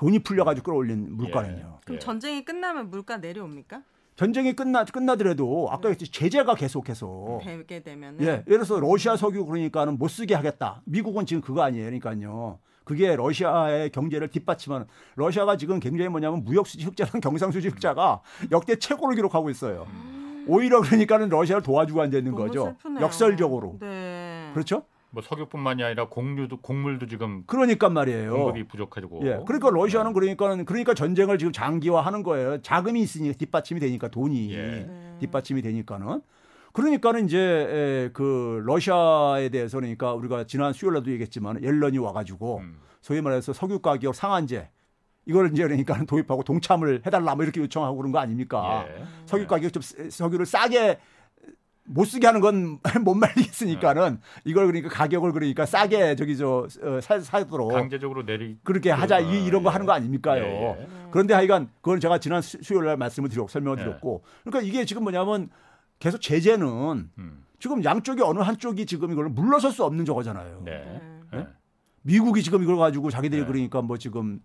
[0.00, 1.80] 돈이 풀려가지고 끌어올린 물가는요.
[1.84, 1.98] 그럼 예.
[1.98, 3.82] 전쟁이 끝나면 물가 내려옵니까?
[4.16, 9.98] 전쟁이 끝나 끝나더라도 아까 했듯이 제재가 계속해서 되게 되면은 예, 예를 들어서 러시아 석유 그러니까는
[9.98, 10.80] 못 쓰게 하겠다.
[10.86, 11.84] 미국은 지금 그거 아니에요.
[11.84, 12.58] 그러니까요.
[12.84, 18.76] 그게 러시아의 경제를 뒷받침하는 러시아가 지금 굉장히 뭐냐면 무역 수지 흑자랑 경상 수지 흑자가 역대
[18.76, 19.86] 최고를 기록하고 있어요.
[20.46, 22.74] 오히려 그러니까는 러시아를 도와주고 앉아 있는 거죠.
[22.78, 23.04] 슬프네요.
[23.04, 23.76] 역설적으로.
[23.80, 24.50] 네.
[24.54, 24.84] 그렇죠?
[25.12, 28.32] 뭐 석유뿐만이 아니라 곡류도 곡물도 지금 그러니까 말이에요.
[28.32, 29.20] 공급이 부족하고.
[29.24, 29.40] 예.
[29.44, 32.62] 그러니까 러시아는 그러니까는 그러니까 전쟁을 지금 장기화하는 거예요.
[32.62, 34.56] 자금이 있으니까 뒷받침이 되니까 돈이 예.
[34.56, 35.16] 네.
[35.20, 36.20] 뒷받침이 되니까는
[36.72, 42.78] 그러니까는 이제 에, 그 러시아에 대해서 그러니까 우리가 지난 수요일에도 얘기했지만 옐런이 와가지고 음.
[43.00, 44.68] 소위 말해서 석유 가격 상한제
[45.26, 48.86] 이걸 이제 그러니까 도입하고 동참을 해달라 뭐 이렇게 요청하고 그런 거 아닙니까?
[48.88, 49.02] 예.
[49.26, 51.00] 석유 가격 좀 쓰- 석유를 싸게
[51.92, 57.18] 못 쓰게 하는 건 못 말리겠으니까는 이걸 그러니까 가격을 그러니까 싸게 저기 저 어, 사,
[57.18, 59.72] 사도록 강제적으로 내리 그렇게 하자 아, 이, 이런 거 예.
[59.72, 60.42] 하는 거 아닙니까요?
[60.44, 60.88] 예, 예.
[61.10, 63.82] 그런데 하여간 그건 제가 지난 수- 수요일 날 말씀을 드렸고 설명을 예.
[63.84, 65.50] 드렸고 그러니까 이게 지금 뭐냐면
[65.98, 67.44] 계속 제재는 음.
[67.58, 70.62] 지금 양쪽이 어느 한쪽이 지금 이걸 물러설 수 없는 저거잖아요.
[70.64, 71.00] 네.
[71.32, 71.38] 네.
[71.38, 71.46] 예.
[72.02, 73.46] 미국이 지금 이걸 가지고 자기들이 네.
[73.46, 74.40] 그러니까 뭐 지금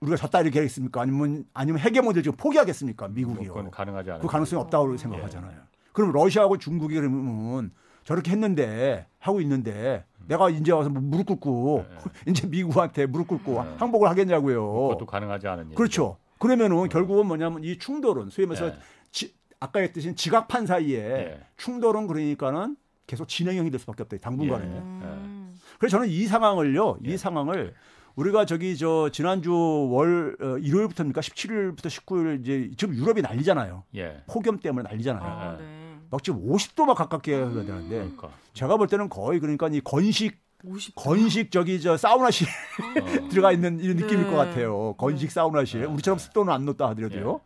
[0.00, 1.02] 우리가 졌다 이렇게 하겠습니까?
[1.02, 3.08] 아니면 아니면 헤게모니를 지금 포기하겠습니까?
[3.08, 3.52] 미국이요.
[3.54, 4.22] 그건 가능하지 않아요.
[4.22, 5.60] 그 가능성이 없다고 생각하잖아요.
[5.94, 7.70] 그럼 러시아하고 중국이 그러면
[8.04, 12.10] 저렇게 했는데 하고 있는데 내가 이제 와서 뭐 무릎 꿇고 네.
[12.30, 13.74] 이제 미국한테 무릎 꿇고 네.
[13.78, 14.70] 항복을 하겠냐고요.
[14.88, 15.74] 그것도 가능하지 않은 일.
[15.76, 16.18] 그렇죠.
[16.38, 18.78] 그러면은 결국은 뭐냐면 이 충돌은 소위 말해서 네.
[19.12, 21.40] 지- 아까 했듯이 지각판 사이에 예.
[21.56, 24.16] 충돌은 그러니까는 계속 진행형이 될 수밖에 없다.
[24.18, 24.64] 당분간에.
[24.66, 24.68] 예.
[24.78, 25.58] 음.
[25.78, 26.98] 그래서 저는 이 상황을요.
[27.06, 27.12] 예.
[27.12, 27.72] 이 상황을
[28.16, 31.20] 우리가 저기 저 지난주 월 어, 일요일부터입니까?
[31.20, 33.84] 17일부터 19일 이제 지금 유럽이 난리잖아요.
[33.96, 34.22] 예.
[34.26, 35.24] 폭염 때문에 난리잖아요.
[35.24, 35.64] 아, 네.
[35.64, 35.83] 네.
[36.14, 38.28] 막 지금 50도 막 가깝게 해야 되는데 그러니까.
[38.52, 40.94] 제가 볼 때는 거의 그러니까 이 건식 50.
[40.94, 43.28] 건식 저기 저 사우나실 어.
[43.28, 44.30] 들어가 있는 이런 느낌일 네.
[44.30, 44.94] 것 같아요.
[44.96, 45.80] 건식 사우나실.
[45.80, 45.86] 네.
[45.86, 47.40] 우리처럼 습도는 안 넣었다 하더라도요.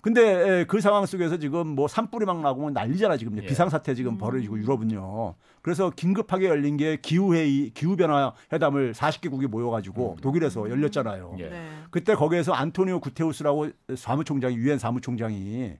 [0.00, 3.46] 근데 에, 그 상황 속에서 지금 뭐 산불이 막 나고 난리잖아 지금 예.
[3.46, 4.18] 비상사태 지금 음.
[4.18, 5.34] 벌어지고 유럽은요.
[5.60, 11.36] 그래서 긴급하게 열린 게 기후 회의, 기후 변화 회담을 40개국이 모여가지고 독일에서 열렸잖아요.
[11.40, 11.48] 예.
[11.50, 11.68] 네.
[11.90, 15.74] 그때 거기에서 안토니오 구테흐스라고 사무총장이 유엔 사무총장이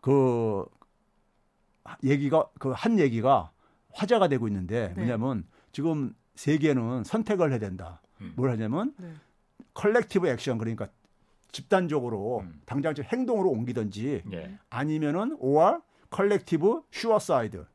[0.00, 0.64] 그
[2.04, 3.50] 얘기가 그 한 얘기가
[3.92, 4.94] 화제가 되고 있는데 네.
[4.94, 8.00] 뭐냐면 지금 세계는 선택을 해야 된다.
[8.20, 8.32] 음.
[8.36, 9.12] 뭘 하냐면 네.
[9.74, 10.88] collective action 그러니까
[11.50, 12.60] 집단적으로 음.
[12.64, 14.58] 당장 좀 행동으로 옮기든지 예.
[14.70, 15.80] 아니면은 or
[16.10, 17.66] collective suicide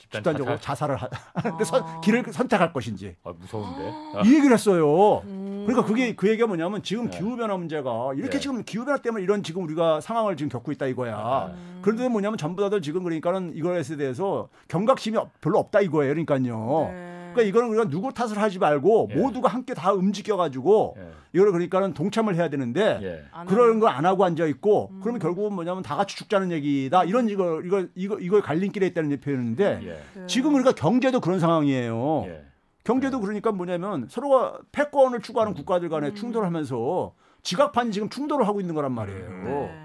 [0.00, 0.88] 집단 집단 적으로 자살.
[0.88, 1.08] 자살을 하,
[1.56, 1.64] 그 아.
[1.64, 3.92] 선, 길을 선택할 것인지 아, 무서운데.
[4.16, 5.18] 아, 이 얘기를 했어요.
[5.24, 5.64] 음.
[5.66, 7.18] 그러니까 그게 그 얘기가 뭐냐면 지금 네.
[7.18, 8.40] 기후 변화 문제가 이렇게 네.
[8.40, 11.50] 지금 기후 변화 때문에 이런 지금 우리가 상황을 지금 겪고 있다 이거야.
[11.54, 11.78] 음.
[11.82, 16.14] 그런데 뭐냐면 전부 다들 지금 그러니까는 이거에 대해서 경각심이 없- 별로 없다 이거예요.
[16.14, 16.90] 그러니까요.
[16.92, 17.19] 네.
[17.32, 19.14] 그러니까 이거는 우리가 누구 탓을 하지 말고 예.
[19.16, 21.10] 모두가 함께 다 움직여 가지고 예.
[21.32, 23.24] 이거를 그러니까는 동참을 해야 되는데 예.
[23.32, 25.00] 안 그런 걸 안 하고 앉아 있고 음.
[25.02, 27.04] 그러면 결국은 뭐냐면 다 같이 죽자는 얘기다.
[27.04, 30.20] 이런 이거 이거 이거 이걸 갈림길에 있다는 표현인데 예.
[30.20, 30.26] 네.
[30.26, 32.24] 지금 그러니까 경제도 그런 상황이에요.
[32.26, 32.44] 예.
[32.84, 36.14] 경제도 그러니까 뭐냐면 서로가 패권을 추구하는 국가들 간에 음.
[36.14, 39.28] 충돌하면서 지각판이 지금 충돌을 하고 있는 거란 말이에요.
[39.44, 39.76] 네.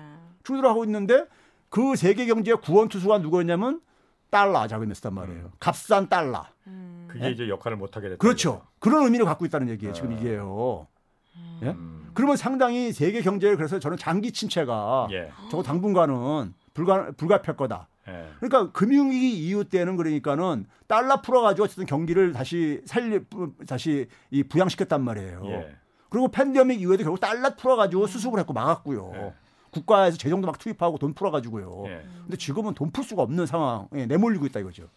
[0.44, 1.26] 충돌을 하고 있는데
[1.70, 3.82] 그 세계 경제의 구원 투수가 누구였냐면
[4.30, 5.52] 달러 자금이었단 말이에요.
[5.60, 6.46] 값싼 달러.
[6.68, 7.06] 음.
[7.08, 8.18] 그게 이제 역할을 못 하게 됐다.
[8.20, 8.62] 그렇죠.
[8.80, 9.94] 그런 의미를 갖고 있다는 얘기예요.
[9.94, 10.14] 지금 아.
[10.14, 10.88] 이게요.
[11.64, 11.70] 예?
[11.70, 12.10] 음.
[12.14, 15.32] 그러면 상당히 세계 경제를 그래서 저는 장기 침체가 예.
[15.52, 17.88] 저거 당분간은 불가 불가피할 거다.
[18.08, 18.30] 예.
[18.40, 23.22] 그러니까 금융위기 이후 때는 그러니까는 달러 풀어가지고 어쨌든 경기를 다시 살리
[23.68, 25.42] 다시 이 부양시켰단 말이에요.
[25.46, 25.76] 예.
[26.10, 29.12] 그리고 팬데믹 이후에도 결국 달러 풀어가지고 수습을 했고 막았고요.
[29.16, 29.34] 예.
[29.72, 31.84] 국가에서 재정도 막 투입하고 돈 풀어가지고요.
[31.88, 32.06] 예.
[32.24, 34.88] 근데 지금은 돈 풀 수가 없는 상황에 내몰리고 있다 이거죠.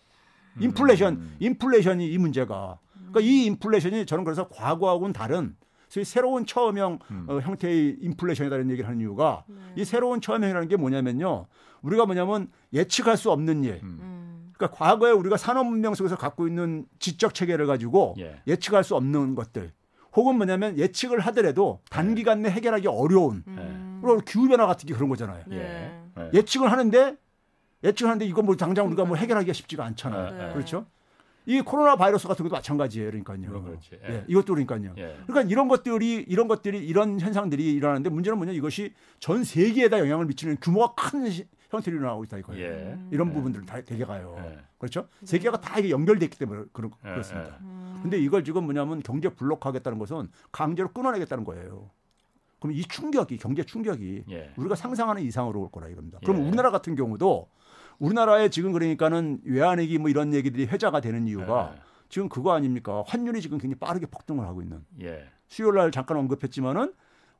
[0.61, 1.37] 인플레이션, 음.
[1.41, 2.79] 인플레이션이 이 문제가.
[2.93, 5.57] 그러니까 이 인플레이션이 저는 그래서 과거하고는 다른
[5.89, 7.27] 소위 새로운 처음형 음.
[7.29, 9.57] 어, 형태의 인플레이션이라는 얘기를 하는 이유가 네.
[9.77, 11.47] 이 새로운 처음형이라는 게 뭐냐면요.
[11.83, 13.81] 우리가 뭐냐면 예측할 수 없는 일.
[13.83, 13.99] 음.
[14.01, 14.53] 음.
[14.55, 18.43] 그러니까 과거에 우리가 산업 문명 속에서 갖고 있는 지적 체계를 가지고 예.
[18.47, 19.73] 예측할 수 없는 것들.
[20.17, 24.01] 혹은 뭐냐면 예측을 하더라도 단기간 내 해결하기 어려운 음.
[24.03, 25.45] 그리고 기후 변화 같은 게 그런 거잖아요.
[25.47, 25.57] 네.
[26.19, 26.23] 예.
[26.23, 26.31] 예.
[26.35, 27.17] 예측을 하는데
[27.85, 30.37] 예측을 하는데 이거 뭐 당장 우리가 뭐 해결하기가 쉽지가 않잖아요.
[30.49, 30.53] 네.
[30.53, 30.87] 그렇죠?
[31.47, 33.09] 이 코로나 바이러스 같은 것도 마찬가지예요.
[33.11, 33.63] 그러니까요.
[33.63, 33.91] 그렇지.
[34.07, 34.15] 예.
[34.17, 34.93] 예, 이것도 그러니까요.
[34.99, 35.17] 예.
[35.27, 40.59] 그러니까 이런 것들이 이런 것들이 이런 현상들이 일어나는데 문제는 뭐냐 이것이 전 세계에다 영향을 미치는
[40.61, 42.63] 규모가 큰 시- 형태로 일어나고 있다 이거예요.
[42.67, 42.99] 예.
[43.11, 43.33] 이런 예.
[43.33, 44.37] 부분들 다 되게 가요.
[44.45, 44.59] 예.
[44.77, 45.09] 그렇죠?
[45.25, 47.49] 세계가 다 이게 연결됐기 때문에 그렇, 예, 그렇습니다.
[47.51, 47.59] 예.
[47.63, 47.99] 음.
[48.03, 51.91] 근데 이걸 지금 뭐냐면 경제 블록하겠다는 것은 강제로 끊어내겠다는 거예요.
[52.61, 54.53] 그럼 이 충격이 경제 충격이 예.
[54.57, 56.19] 우리가 상상하는 이상으로 올 거라 이겁니다.
[56.25, 56.47] 그럼 예.
[56.49, 57.49] 우리나라 같은 경우도
[57.99, 61.75] 우리나라에 지금 그러니까는 외환위기 뭐 이런 얘기들이 회자가 되는 이유가
[62.09, 63.03] 지금 그거 아닙니까?
[63.07, 64.85] 환율이 지금 굉장히 빠르게 폭등을 하고 있는.
[65.03, 65.25] 예.
[65.47, 66.93] 수요일 날 잠깐 언급했지만은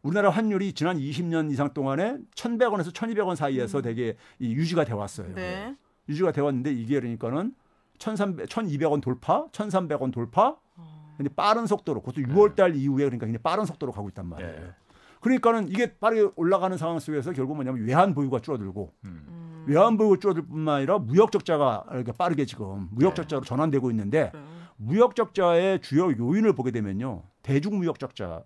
[0.03, 5.35] 우리나라 환율이 지난 20년 이상 동안에 1,100원에서 1,200원 사이에서 되게 이 유지가 돼 왔어요.
[5.35, 5.77] 네.
[6.09, 7.55] 유지가 돼 왔는데 이게 그러니까는
[7.99, 10.57] 1,300 1,200원 돌파, 1,300원 돌파.
[10.77, 11.15] 어.
[11.17, 14.53] 근데 빠른 속도로 그것도 6월 달 이후에 그러니까 굉장히 빠른 속도로 가고 있단 말이에요.
[14.53, 14.75] 예.
[15.21, 19.38] 그러니까는 이게 빠르게 올라가는 상황 속에서 결국 뭐냐면 외환 보유가 줄어들고 음.
[19.69, 19.73] 음.
[19.73, 23.15] 외환 보유가 줄어들 뿐만 아니라 무역 적자가 이렇게 빠르게 지금 무역 네.
[23.17, 24.47] 적자로 전환되고 있는데 그래요.
[24.77, 27.23] 무역 적자의 주요 요인을 보게 되면요.
[27.43, 28.43] 대중 무역 적자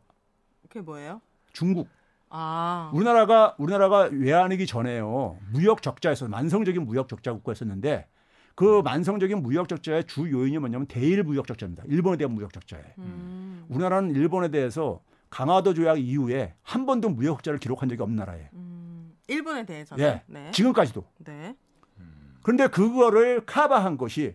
[0.69, 1.21] 그게 뭐예요?
[1.53, 1.89] 중국
[2.31, 2.91] 아.
[2.95, 5.37] 우리나라가 우리나라가 외환위기 전에요.
[5.53, 8.07] 무역 적자에서 만성적인 무역 적자 국가였었는데
[8.55, 11.85] 그 만성적인 무역 적자의 주 요인이 뭐냐면 대일 무역 적자입니다.
[11.89, 12.81] 일본에 대한 무역 적자에.
[12.99, 13.67] 음.
[13.69, 18.49] 우리나라는 일본에 대해서 강화도 조약 이후에 한 번도 무역 흑자를 기록한 적이 없는 나라예요.
[18.55, 18.72] 음.
[19.33, 20.23] 일본에 대해서는 예.
[20.27, 20.51] 네.
[20.51, 21.05] 지금까지도.
[21.19, 21.57] 네.
[22.43, 24.35] 그런데 그거를 카바한 것이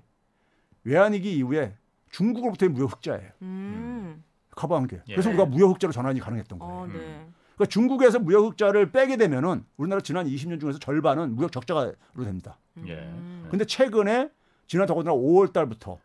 [0.84, 1.76] 외환위기 이후에
[2.12, 3.30] 중국으로부터의 무역 흑자예요.
[3.42, 4.24] 음.
[4.56, 5.02] 커버한 게.
[5.08, 5.14] 예.
[5.14, 6.74] 그래서 우리가 무역 흑자로 전환이 가능했던 거예요.
[6.74, 7.28] 어, 네.
[7.56, 12.58] 그러니까 중국에서 무역 흑자를 빼게 되면은 우리나라 지난 20년 중에서 절반은 무역 적자로 됩니다.
[12.86, 12.94] 예.
[12.94, 13.48] 음.
[13.50, 14.30] 근데 최근에
[14.68, 16.00] 지난 더군다나 5월 달부터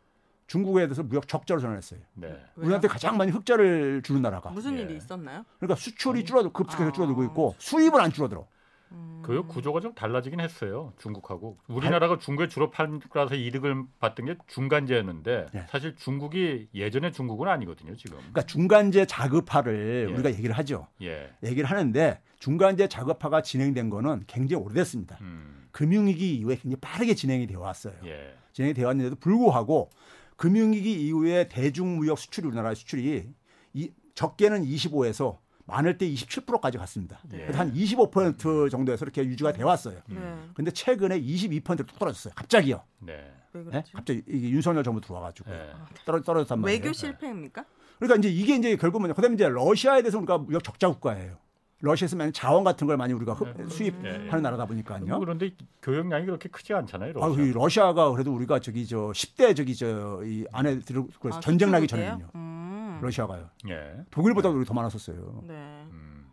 [0.47, 2.01] 중국에 대해서 무역 적자로 전환했어요.
[2.15, 2.39] 네.
[2.57, 4.51] 우리한테 가장 많이 흑자를 주는 나라가.
[4.51, 4.83] 무슨 예.
[4.83, 5.45] 일이 있었나요?
[5.59, 6.93] 그러니까 수출이 줄어들 급속해서 아.
[6.93, 8.47] 줄어들고 있고 수입은 안 줄어들어.
[8.93, 9.23] 음.
[9.23, 10.93] 그 구조가 좀 달라지긴 했어요.
[10.99, 15.67] 중국하고 우리나라가 중국에 주로 팔아서 이득을 봤던 게 중간재였는데 네.
[15.69, 17.97] 사실 중국이 예전의 중국은 아니거든요.
[17.97, 18.19] 지금.
[18.19, 20.13] 그러니까 중간재 자급화를 예.
[20.13, 20.89] 우리가 얘기를 하죠.
[21.03, 21.31] 예.
[21.43, 25.19] 얘기를 하는데 중간재 자급화가 진행된 거는 굉장히 오래됐습니다.
[25.21, 25.69] 음.
[25.71, 27.95] 금융위기 이후에 굉장히 빠르게 진행이 되어 왔어요.
[28.05, 28.35] 예.
[28.53, 29.91] 진행이 되어 왔는데도 불구하고
[30.37, 33.29] 금융위기 이후에 대중무역 수출이 우리나라 수출이
[33.75, 35.39] 이, 적게는 25에서
[35.73, 37.19] 많을 때 27%까지 갔습니다.
[37.31, 37.39] 네.
[37.47, 40.01] 그래서 한25% 정도에서 이렇게 유지가 돼 왔어요.
[40.09, 40.17] 네.
[40.55, 42.35] 근데 최근에 22%로 뚝 떨어졌어요.
[42.37, 42.83] 갑자기요.
[43.01, 43.33] 네.
[43.53, 43.93] 그렇지?
[43.93, 45.71] 갑자기 이게 윤석열 정부 들어와가지고 예.
[46.05, 46.81] 떨어 떨어졌단 말이에요.
[46.81, 47.65] 외교 실패입니까?
[47.99, 51.37] 그러니까 이제 이게 이제 결국은 그다음에 이제 러시아에 대해서 우리가 무역 적자 국가예요.
[51.81, 53.67] 러시아에서 많이 자원 같은 걸 많이 우리가 흡- 네.
[53.69, 54.43] 수입하는.
[54.43, 55.19] 나라다 보니까요.
[55.19, 55.51] 그런데
[55.83, 57.11] 교역량이 그렇게 크지 않잖아요.
[57.17, 57.37] 아, 러시아.
[57.37, 61.71] 그 러시아가 그래도 우리가 저기 저 10대 저기 저 이 안에 들어 그래서 아, 전쟁
[61.73, 61.87] 나기?
[61.87, 62.29] 전에는요.
[62.35, 62.62] 음.
[63.03, 63.51] 러시아가요.
[63.69, 64.05] 예.
[64.11, 65.43] 독일보다 우리 더 많았었어요.
[65.45, 65.55] 네.
[65.91, 66.33] 음.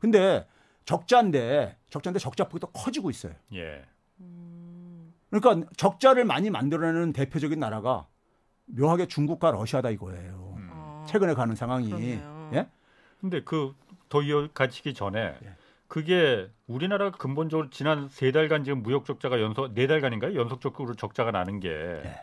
[0.00, 0.46] 근데
[0.84, 3.34] 적자인데 적자인데 적자 폭이 더 커지고 있어요.
[3.54, 3.84] 예.
[4.20, 5.12] 음.
[5.30, 8.06] 그러니까 적자를 많이 만들어내는 대표적인 나라가
[8.66, 10.54] 묘하게 중국과 러시아다 이거예요.
[10.56, 10.68] 음.
[10.72, 11.04] 어.
[11.08, 12.50] 최근에 가는 상황이 그러네요.
[12.54, 12.68] 예?
[13.20, 13.74] 근데 그
[14.08, 15.56] 더 이어가시기 전에 예.
[15.86, 20.34] 그게 우리나라가 근본적으로 지난 세 달간 지금 무역 적자가 연속 네 달간인가요?
[20.34, 22.22] 연속적으로 적자가 나는 게 예.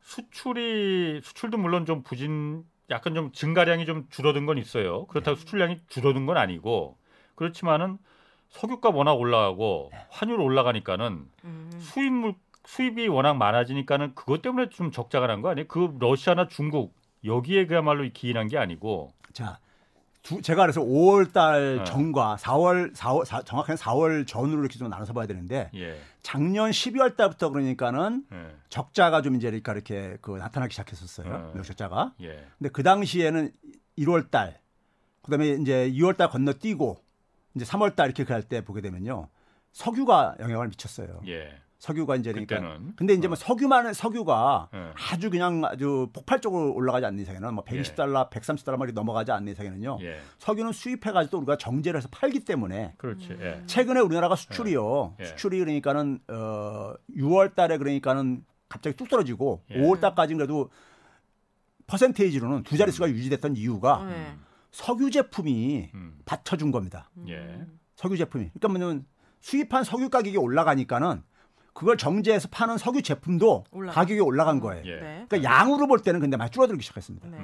[0.00, 5.06] 수출이 수출도 물론 좀 부진 약간 좀 증가량이 좀 줄어든 건 있어요.
[5.06, 5.40] 그렇다고 예.
[5.40, 6.96] 수출량이 줄어든 건 아니고
[7.36, 7.98] 그렇지만은
[8.50, 9.98] 석유가 워낙 올라가고 예.
[10.10, 11.70] 환율 올라가니까는 음.
[11.80, 12.34] 수입물
[12.66, 15.66] 수입이 워낙 많아지니까는 그것 때문에 좀 적자가 난 거 아니에요?
[15.68, 19.58] 그 러시아나 중국 여기에 그야말로 기인한 게 아니고 자,
[20.22, 21.84] 두, 제가 그래서 5월 달 네.
[21.84, 25.96] 전과 4월, 4월, 사- 정확하게 4월 전으로 이렇게 좀 나눠서 봐야 되는데 예.
[26.22, 28.56] 작년 12월 달부터 그러니까는 예.
[28.68, 31.28] 적자가 좀 이제 그러니까 이렇게 그 나타나기 시작했었어요.
[31.28, 31.52] 네.
[31.52, 32.14] 무역 적자가.
[32.22, 32.46] 예.
[32.58, 33.52] 근데 그 당시에는
[33.98, 34.60] 1월 달,
[35.22, 37.02] 그다음에 이제 2월 달 건너뛰고
[37.54, 39.28] 이제 3월 달 이렇게 갈 때 보게 되면요.
[39.72, 41.22] 석유가 영향을 미쳤어요.
[41.28, 41.56] 예.
[41.80, 43.36] 석유가 이제 그러니까 그때는 근데 이제 뭐 어.
[43.36, 44.92] 석유만 석유가 예.
[45.10, 49.98] 아주 그냥 아주 폭발적으로 올라가지 않는 이상에는 뭐 120달러, 130달러 말이 넘어가지 않는 이상에는요.
[50.02, 50.20] 예.
[50.38, 53.34] 석유는 수입해 가지고 우리가 정제를 해서 팔기 때문에 그렇지.
[53.40, 53.62] 예.
[53.64, 55.16] 최근에 우리나라가 수출이요.
[55.20, 55.24] 예.
[55.24, 59.80] 수출이 그러니까는 어 6월 달에 그러니까는 갑자기 뚝 떨어지고 예.
[59.80, 60.68] 5월 달까지는 그래도
[61.86, 64.36] 퍼센테이지로는 두 자릿수가 유지됐던 이유가 네.
[64.70, 66.18] 석유 제품이 음.
[66.26, 67.10] 받쳐준 겁니다.
[67.26, 67.64] 예.
[67.96, 68.50] 석유 제품이.
[68.50, 69.06] 그러니까 뭐냐면
[69.40, 71.22] 수입한 석유 가격이 올라가니까는
[71.72, 73.94] 그걸 정제해서 파는 석유 제품도 올라가.
[74.00, 74.82] 가격이 올라간 거예요.
[74.86, 74.96] 예.
[75.00, 75.26] 네.
[75.28, 77.28] 그러니까 양으로 볼 때는 근데 많이 줄어들기 시작했습니다.
[77.28, 77.38] 네.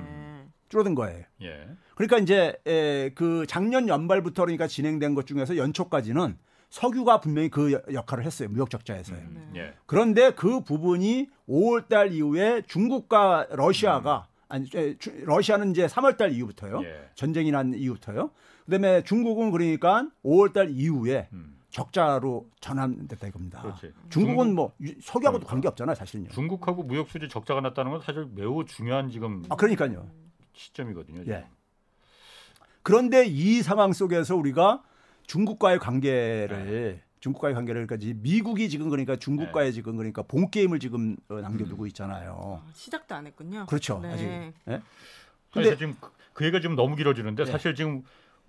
[0.69, 1.23] 줄어든 거예요.
[1.43, 1.69] 예.
[1.95, 6.37] 그러니까 이제 에, 그 작년 연말부터 그러니까 진행된 것 중에서 연초까지는
[6.71, 8.49] 석유가 분명히 그 여- 역할을 했어요.
[8.51, 9.17] 무역 적자에서요.
[9.17, 9.51] 음.
[9.55, 9.61] 네.
[9.61, 9.75] 예.
[9.87, 16.33] 그런데 그 부분이 5월 달 이후에 중국과 러시아가 아니 에, 주- 러시아는 이제 3월 달
[16.33, 16.83] 이후부터요.
[16.85, 17.09] 예.
[17.15, 18.31] 전쟁이 난 이후부터요.
[18.65, 21.56] 그다음에 중국은 그러니까 5월 달 이후에 음.
[21.81, 23.61] 적자로 전환됐다 이겁니다.
[23.61, 23.93] 그렇지.
[24.09, 25.47] 중국은 뭐 유- 석유하고도 그러니까.
[25.51, 26.31] 관계 없잖아요, 사실은요.
[26.31, 30.09] 중국하고 무역 수지 적자가 났다는 건 사실 매우 중요한 지금 아, 그러니까요.
[30.55, 31.19] 시점이거든요.
[31.25, 31.35] 지금.
[31.35, 31.47] 예.
[32.83, 34.83] 그런데 이 상황 속에서 우리가
[35.27, 41.35] 중국과의 관계를 중국과의 관계를 그러니까 미국이 지금 그러니까 중국과의 지금 그러니까 본 게임을 지금 어,
[41.43, 42.39] 남겨두고 있잖아요.
[42.43, 43.67] 어, 시작도 안 했군요.
[43.69, 43.99] 그렇죠.
[43.99, 44.13] 네.
[44.13, 44.25] 아직.
[44.69, 44.81] 예?
[45.53, 47.47] 근데 지금 그- 그 얘기가 좀 너무 길어지는데 예.
[47.47, 48.03] 사실 지금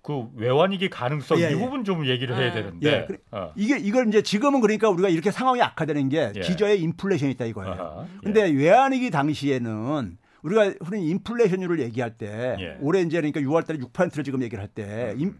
[0.08, 1.54] 그 외환위기 가능성 예, 이 예.
[1.54, 2.62] 부분 좀 얘기를 해야 네.
[2.62, 2.90] 되는데.
[2.90, 3.52] 예, 그래- 어.
[3.56, 6.40] 이게 이걸 이제 지금은 그러니까 우리가 이렇게 상황이 악화되는 게 예.
[6.40, 7.72] 기저에 인플레이션이 있다 이거예요.
[7.74, 8.50] 아하, 근데 예.
[8.50, 12.78] 외환위기 당시에는 우리가 흔히 인플레이션율을 얘기할 때 예.
[12.80, 15.38] 올해 이제 그러니까 6월 달에 6%를 지금 얘기를 할때 음.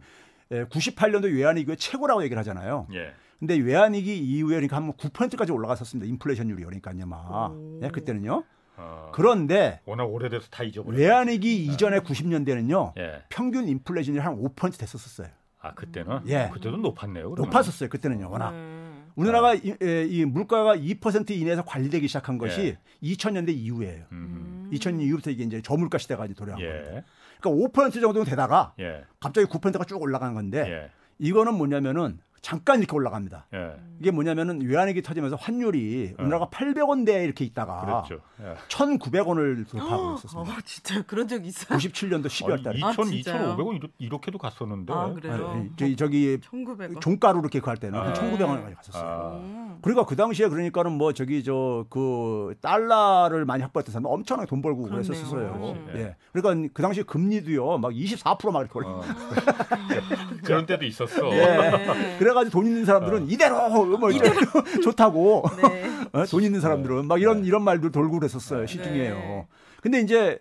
[0.51, 2.89] 98년도 외환위기의 최고라고 얘기를 하잖아요.
[2.93, 3.13] 예.
[3.39, 6.07] 근데 외환위기 이후에 그러니까 한 9%까지 올라갔었습니다.
[6.11, 7.53] 인플레이션율이 그러니까요, 막.
[7.53, 7.81] 오.
[7.83, 8.45] 예, 그때는요.
[8.79, 11.05] 어, 그런데 워낙 오래돼서 다 잊어버렸어요.
[11.05, 12.93] 외환위기 이전에 90년대는요.
[12.99, 13.23] 예.
[13.29, 15.29] 평균 인플레이션이 한 5% 됐었어요.
[15.61, 16.51] 아 그때는 예.
[16.53, 17.31] 그때도 높았네요.
[17.31, 17.51] 그러면.
[17.51, 17.89] 높았었어요.
[17.89, 18.53] 그때는요, 워낙.
[18.53, 18.89] 네.
[19.17, 22.79] 우리나라가 이, 에, 이 물가가 2% 이내에서 관리되기 시작한 것이 예.
[23.03, 24.05] 2000년대 이후예요.
[24.13, 24.71] 음.
[24.73, 26.97] 2000년 이후부터 이게 이제 저물가 시대가 이제 도래한 겁니다.
[26.97, 27.05] 예.
[27.41, 29.05] 그러니까 5% 정도 되다가 예.
[29.19, 30.91] 갑자기 9%가 쭉 올라간 건데 예.
[31.19, 33.47] 이거는 뭐냐면은 잠깐 이렇게 올라갑니다.
[33.55, 33.73] 예.
[34.01, 37.85] 이게 뭐냐면은 외환위기 터지면서 환율이 우리나라가 800원대에 이렇게 있다가 어.
[38.05, 38.21] 그렇죠.
[38.41, 38.55] 예.
[38.69, 40.53] 1,900원을 돌파하고 있었습니다.
[40.53, 41.79] 어, 진짜 그런 적 있어요?
[41.79, 42.81] 97년도 12월 달에.
[42.83, 43.57] 아, 2천, 진짜요?
[43.57, 44.93] 2,500원 이렇게도 갔었는데.
[44.93, 45.55] 아, 그래요?
[45.57, 47.01] 예, 저기, 저기 1900원.
[47.01, 48.13] 종가로 이렇게 구할 때는 한 아.
[48.13, 49.05] 1,900원까지 갔었어요.
[49.05, 49.37] 아.
[49.39, 49.79] 음.
[49.83, 54.83] 그러니까 그 당시에 그러니까는 뭐 저기 저 그 달러를 많이 확보했던 사람 엄청나게 돈 벌고.
[54.89, 55.53] 그랬었어요.
[55.53, 55.99] 그렇지.
[55.99, 56.17] 예.
[56.33, 58.89] 그러니까 그 당시에 금리도요 막 24%막 이렇게 올라.
[58.89, 59.03] 어.
[60.45, 61.31] 그런 때도 있었어.
[61.33, 62.17] 예.
[62.29, 62.33] 네.
[62.33, 64.35] 그래가지고 돈 있는 사람들은 이대로 뭐 이대로
[64.83, 65.89] 좋다고 네.
[66.13, 66.27] 어?
[66.27, 69.15] 돈 있는 사람들은 막 이런 이런 말도 돌고 그랬었어요 시중에요.
[69.15, 69.47] 네.
[69.83, 70.39] 근데 이제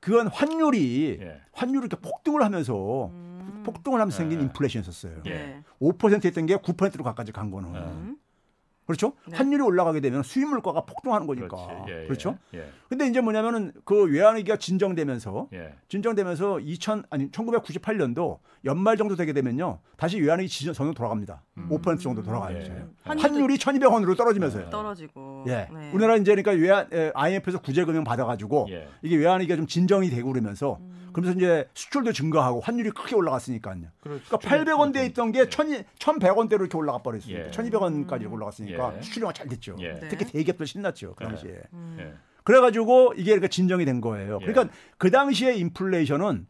[0.00, 1.40] 그건 환율이 예.
[1.52, 3.62] 환율이 이렇게 폭등을 하면서 음.
[3.66, 4.44] 폭등을 하면서 생긴 네.
[4.44, 5.22] 인플레이션이었어요.
[5.26, 5.30] 예.
[5.30, 5.62] 네.
[5.80, 7.74] 5% 했던 게 9%로 가까이 간 거는.
[7.74, 8.16] 음.
[8.88, 9.12] 그렇죠?
[9.28, 9.36] 네.
[9.36, 11.84] 환율이 올라가게 되면 수입 물가가 폭등하는 거니까.
[11.88, 12.06] 예, 예.
[12.06, 12.38] 그렇죠?
[12.54, 12.70] 예.
[12.88, 15.74] 근데 이제 뭐냐면은 그 외환 위기가 진정되면서 예.
[15.88, 19.80] 진정되면서 2000 아니 1998년도 연말 정도 되게 되면요.
[19.98, 21.42] 다시 외환 위기 지전 전으로 돌아갑니다.
[21.58, 21.68] 음.
[21.68, 22.56] 5% 정도 돌아가요.
[22.56, 22.62] 예.
[23.04, 24.70] 환율도 환율이 1,200원으로 떨어지면서요.
[24.70, 25.44] 떨어지고.
[25.48, 25.68] 예.
[25.70, 25.90] 네.
[25.92, 28.88] 우리나라 이제 그러니까 외환 에, IMF에서 구제 금융 받아 가지고 예.
[29.02, 30.97] 이게 외환 위기가 좀 진정이 되고 그러면서 음.
[31.12, 33.86] 그러면서 이제 수출도 증가하고 환율이 크게 올라갔으니까요.
[34.00, 34.38] 그렇죠.
[34.38, 35.44] 그러니까 800원대에 있던 게 예.
[35.44, 37.50] 1,000, 1,100원대로 이렇게 올라가 버렸으니까 예.
[37.50, 39.02] 1,200원까지 이렇게 올라갔으니까 예.
[39.02, 39.76] 수출이 잘 됐죠.
[39.80, 39.94] 예.
[39.94, 40.08] 네.
[40.08, 41.14] 특히 대기업들 신났죠.
[41.16, 41.28] 그 예.
[41.28, 41.62] 당시에.
[41.72, 41.96] 음.
[42.00, 42.14] 예.
[42.44, 44.38] 그래가지고 이게 그러니까 진정이 된 거예요.
[44.42, 44.46] 예.
[44.46, 46.46] 그러니까 그 당시에 인플레이션은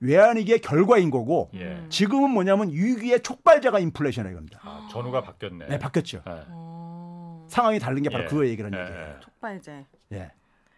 [0.00, 1.84] 외환위기의 결과인 거고 예.
[1.88, 4.60] 지금은 뭐냐면 위기의 촉발자가 인플레이션이 겁니다.
[4.62, 5.66] 아, 전후가 바뀌었네.
[5.68, 6.22] 네, 바뀌었죠.
[6.26, 6.44] 예.
[6.48, 7.46] 어.
[7.48, 8.28] 상황이 다른 게 바로 예.
[8.28, 9.14] 그 얘기라는 예, 얘기예요.
[9.16, 9.20] 예.
[9.20, 9.86] 촉발제.
[10.12, 10.32] 예.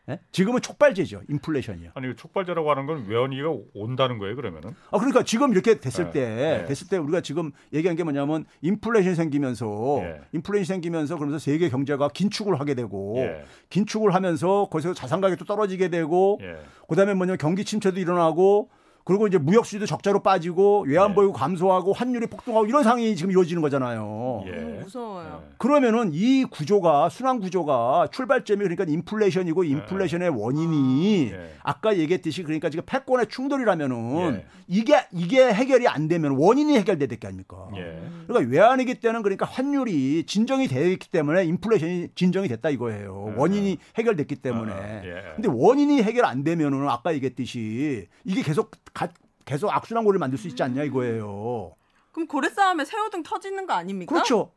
[0.09, 0.19] 예?
[0.33, 1.23] 지금은 촉발제죠.
[1.29, 1.91] 인플레이션이요.
[1.95, 4.75] 아니 그 촉발제라고 하는 건 외환위기가 온다는 거예요, 그러면은?
[4.91, 6.11] 아 그러니까 지금 이렇게 됐을 예.
[6.11, 6.67] 때 예.
[6.67, 10.21] 됐을 때 우리가 지금 얘기한 게 뭐냐면 인플레이션 생기면서 예.
[10.33, 13.45] 인플레이션 생기면서 그러면서 세계 경제가 긴축을 하게 되고 예.
[13.71, 16.57] 긴축을 하면서 거기서 자산 가격도 떨어지게 되고 예.
[16.89, 18.71] 그다음에 뭐냐면 경기 침체도 일어나고
[19.05, 21.15] 그리고 이제 무역 수지도 적자로 빠지고 외환 예.
[21.15, 24.45] 보유 감소하고 환율이 폭등하고 이런 상황이 지금 이루어지는 거잖아요.
[24.47, 24.51] 예.
[24.53, 25.43] 너무 무서워요.
[25.45, 25.55] 예.
[25.59, 31.51] 그러면은 이 구조가 순환 구조가 출발점이 그러니까 인플레이션이고 인플레이션의 원인이 예.
[31.63, 34.47] 아까 얘기했듯이 그러니까 지금 패권의 충돌이라면은 예.
[34.69, 37.69] 이게 이게 해결이 안 되면 원인이 해결돼야 될 게 아닙니까?
[37.77, 38.01] 예.
[38.27, 43.33] 그러니까 외환위기 때는 그러니까 환율이 진정이 되었기 때문에 인플레이션이 진정이 됐다 이거예요.
[43.35, 43.39] 예.
[43.39, 44.73] 원인이 해결됐기 때문에.
[44.73, 45.23] 아, 예.
[45.37, 49.09] 근데 원인이 해결 안 되면은 아까 얘기했듯이 이게 계속 가,
[49.45, 51.75] 계속 악순환 고리를 만들 수 있지 않냐 이거예요.
[52.13, 54.13] 그럼 고래 싸움에 새우등 터지는 거 아닙니까?
[54.13, 54.53] 그렇죠.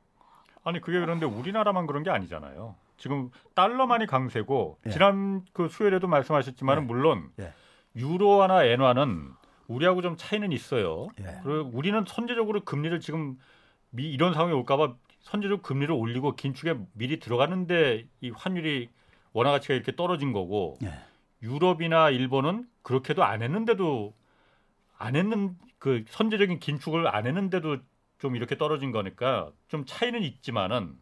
[0.64, 2.76] 아니 그게 그런데 우리나라만 그런 게 아니잖아요.
[2.98, 4.90] 지금 달러만이 강세고 예.
[4.90, 6.86] 지난 그 수요일에도 말씀하셨지만은 예.
[6.86, 7.54] 물론 예.
[7.96, 9.32] 유로화나 엔화는
[9.68, 11.08] 우리하고 좀 차이는 있어요.
[11.20, 11.40] 예.
[11.44, 13.38] 그리고 우리는 선제적으로 금리를 지금
[13.90, 18.90] 미 이런 상황이 올까봐 선제적 금리를 올리고 긴축에 미리 들어가는데 이 환율이
[19.34, 20.94] 원화 가치가 이렇게 떨어진 거고 예.
[21.42, 24.14] 유럽이나 일본은 그렇게도 안 했는데도
[24.98, 27.78] 안 했는 그 선제적인 긴축을 안 했는데도
[28.20, 30.98] 좀 이렇게 떨어진 거니까 좀 차이는 있지만은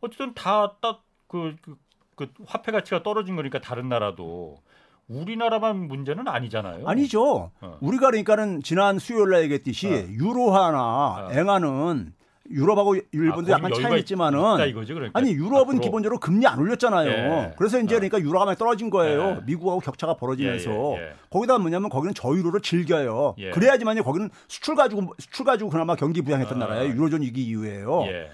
[0.00, 1.76] 어쨌든 다딱그 그,
[2.16, 4.62] 그 화폐 가치가 떨어진 거니까 다른 나라도
[5.08, 6.86] 우리나라만 문제는 아니잖아요.
[6.88, 7.50] 아니죠.
[7.60, 7.78] 어.
[7.80, 10.06] 우리가 그러니까는 지난 수요일 날 얘기했듯이 어.
[10.08, 11.32] 유로화나 어.
[11.32, 12.14] 엔화는
[12.50, 15.18] 유럽하고 일본도 아, 약간 여유가 있지만은 이거지 그러니까.
[15.18, 15.80] 아니 유럽은 앞으로.
[15.80, 17.08] 기본적으로 금리 안 올렸잖아요.
[17.08, 17.52] 예.
[17.56, 17.98] 그래서 이제 어.
[17.98, 19.38] 그러니까 유로가 많이 떨어진 거예요.
[19.38, 19.40] 예.
[19.46, 21.12] 미국하고 격차가 벌어지면서 예, 예, 예.
[21.30, 23.34] 거기다 뭐냐면 거기는 저유로를 즐겨요.
[23.38, 23.50] 예.
[23.50, 26.66] 그래야지만요 거기는 수출 가지고 수출 가지고 그나마 경기 부양했던 아.
[26.66, 26.92] 나라예요.
[26.92, 28.04] 유로존 위기 이후에요.
[28.08, 28.30] 예,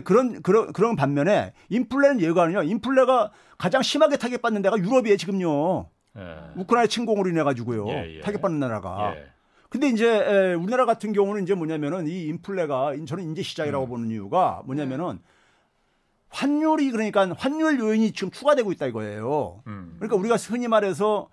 [0.00, 2.62] 그런 그런 그런 반면에 인플레는 예가는요.
[2.62, 5.88] 인플레가 가장 심하게 타격받는 데가 유럽이에요 지금요.
[6.16, 6.20] 예.
[6.56, 7.86] 우크라이나 침공으로 인해 가지고요.
[8.22, 9.14] 타격받는 나라가.
[9.76, 9.78] 예.
[9.78, 13.88] 근데 이제 에, 우리나라 같은 경우는 이제 뭐냐면은 이 인플레가 저는 이제 시작이라고 음.
[13.88, 15.18] 보는 이유가 뭐냐면은
[16.30, 19.62] 환율이 그러니까 환율 요인이 지금 추가되고 있다 이거예요.
[19.66, 19.94] 음.
[19.96, 21.28] 그러니까 우리가 흔히 말해서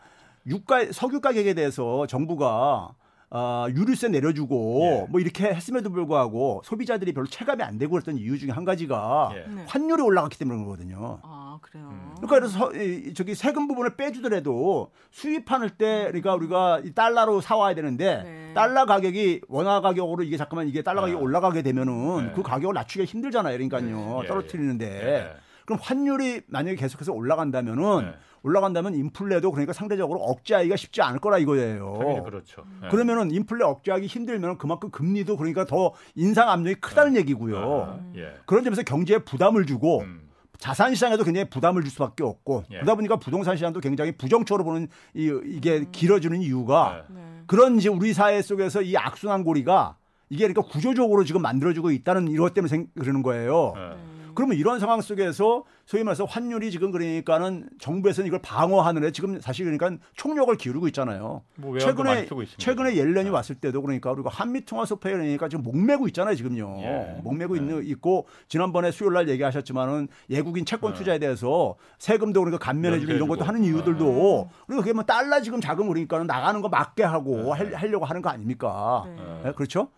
[0.46, 2.94] 유가 석유 가격에 대해서 정부가
[3.36, 5.08] 아, 유류세 내려주고 예.
[5.10, 9.52] 뭐 이렇게 했음에도 불구하고 소비자들이 별로 체감이 안 되고 그랬던 이유 중에 한 가지가 예.
[9.52, 9.66] 네.
[9.68, 11.20] 환율이 올라갔기 때문에 그런 거거든요.
[11.24, 11.88] 아 그래요.
[11.92, 12.12] 음.
[12.22, 18.22] 그러니까 그래서 이- 저기 세금 부분을 빼주더라도 수입하는 때 그러니까 우리가 이 달러로 사와야 되는데
[18.24, 18.52] 네.
[18.54, 21.24] 달러 가격이 원화 가격으로 이게 잠깐만 이게 달러 가격이 네.
[21.24, 22.32] 올라가게 되면은 네.
[22.36, 23.54] 그 가격을 낮추기가 힘들잖아요.
[23.58, 24.22] 그러니까요.
[24.24, 25.32] 예, 떨어뜨리는데 예.
[25.66, 28.14] 그럼 환율이 만약에 계속해서 올라간다면은 네.
[28.44, 32.24] 올라간다면 인플레도 그러니까 상대적으로 억제하기가 쉽지 않을 거라 이거예요.
[32.26, 32.64] 그렇죠.
[32.84, 32.90] 예.
[32.90, 37.58] 그러면은 인플레 억제하기 힘들면 그만큼 금리도 그러니까 더 인상 압력이 크다는 얘기고요.
[37.58, 38.34] 아, 예.
[38.46, 40.30] 그런 점에서 경제에 부담을 주고 음.
[40.58, 42.76] 자산 시장에도 굉장히 부담을 줄 수밖에 없고 예.
[42.76, 47.14] 그러다 보니까 부동산 시장도 굉장히 부정적으로 보는 이, 이게 길어지는 이유가 예.
[47.14, 47.22] 네.
[47.48, 49.98] 그런 이제 우리 사회 속에서 이 악순환 고리가
[50.30, 53.74] 이게 그러니까 구조적으로 지금 만들어지고 있다는 이것 때문에 생, 그러는 거예요.
[53.78, 54.13] 예.
[54.36, 59.66] 그러면 이런 상황 속에서 소위 말해서 환율이 지금 그러니까는 정부에서는 이걸 방어하는 애 지금 사실
[59.66, 61.42] 그러니까 총력을 기울이고 있잖아요.
[61.56, 62.28] 뭐 최근에.
[62.58, 63.32] 최근에 옐렌이 예.
[63.32, 66.78] 왔을 때도 그러니까 우리가 한미 통화 소파에 그러니까 지금 목매고 있잖아요 지금요.
[66.80, 67.20] 예.
[67.24, 67.60] 목매고 예.
[67.62, 70.98] 있는 있고 지난번에 수요일 날 얘기하셨지만은 외국인 채권 예.
[70.98, 73.44] 투자에 대해서 세금도 그러니까 감면해주고 이런 것도.
[73.44, 78.06] 하는 이유들도 그리고 그게 뭐 달러 지금 자금 그러니까는 나가는 거 막게 하고 할- 하려고
[78.06, 79.04] 하는 거 아닙니까?
[79.06, 79.44] 네.
[79.48, 79.90] 예, 그렇죠?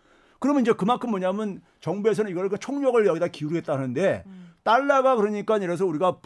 [0.46, 4.54] 그러면 이제 그만큼 뭐냐면 정부에서는 이걸 그 총력을 여기다 기울이겠다는데 음.
[4.64, 6.18] 달러가 그러니까 이래서 우리가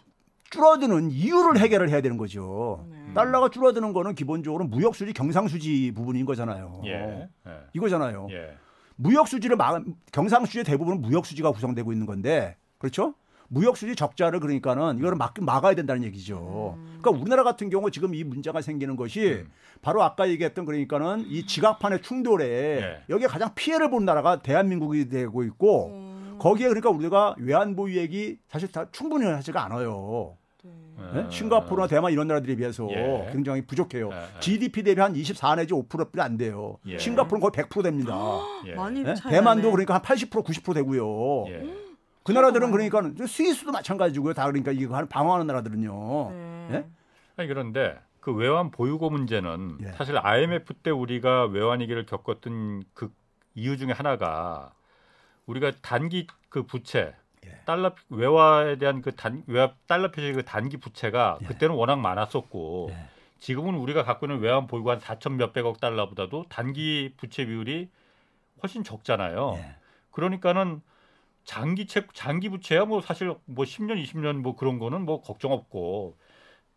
[0.49, 2.85] 줄어드는 이유를 해결을 해야 되는 거죠.
[2.91, 3.13] 네.
[3.13, 6.81] 달러가 줄어드는 거는 기본적으로 무역 수지 경상 수지 부분인 거잖아요.
[6.85, 7.29] 예.
[7.47, 7.51] 예.
[7.71, 8.27] 이거잖아요.
[8.31, 8.57] 예.
[8.97, 13.13] 무역 수지를 막 경상 수지의 대부분은 무역 수지가 구성되고 있는 건데 그렇죠?
[13.49, 16.77] 무역 수지 적자를 그러니까는 이거를 막 막아야 된다는 얘기죠.
[16.99, 19.43] 그러니까 우리나라 같은 경우 지금 이 문제가 생기는 것이
[19.81, 23.03] 바로 아까 얘기했던 그러니까는 이 지각판의 충돌에 예.
[23.09, 26.35] 여기에 가장 피해를 본 나라가 대한민국이 되고 있고 음.
[26.39, 30.37] 거기에 그러니까 우리가 외환보유 액이 사실 다 충분히 하지가 않아요.
[31.13, 31.25] 네?
[31.29, 33.29] 싱가포르나 대만 이런 나라들에 비해서 예.
[33.31, 34.09] 굉장히 부족해요.
[34.11, 34.39] 예, 예.
[34.41, 36.77] GDP 대비 한 24 내지 5%뿐이 안 돼요.
[36.87, 36.97] 예.
[36.97, 38.13] 싱가포르는 거의 100% 됩니다.
[38.67, 38.75] 예.
[38.75, 39.15] 많이 네?
[39.15, 39.71] 차이 대만도.
[39.71, 41.45] 그러니까 한 80% 90% 되고요.
[42.19, 42.23] 예.
[42.23, 44.33] 그 나라들은 그러니까 스위스도 마찬가지고요.
[44.33, 46.29] 다 그러니까 이거 하는 방어하는 나라들은요.
[46.31, 46.69] 네.
[46.71, 46.85] 예?
[47.37, 49.91] 아니 그런데 그 외환 보유고 문제는 예.
[49.93, 53.11] 사실 IMF 때 우리가 외환 위기를 겪었던 그
[53.55, 54.73] 이유 중에 하나가
[55.45, 57.61] 우리가 단기 그 부채 예.
[57.65, 61.45] 달러 외화에 대한 그 단 외화 달러 표시 그 단기 부채가 예.
[61.45, 63.05] 그때는 워낙 많았었고 예.
[63.39, 67.89] 지금은 우리가 갖고 있는 외환 보유고 한 4천 몇백억 달러보다도 단기 부채 비율이
[68.61, 69.53] 훨씬 적잖아요.
[69.55, 69.75] 예.
[70.11, 70.81] 그러니까는
[71.49, 76.15] 장기 채 장기 부채야 뭐 사실 뭐 10년 20년 뭐 그런 거는 뭐 걱정 없고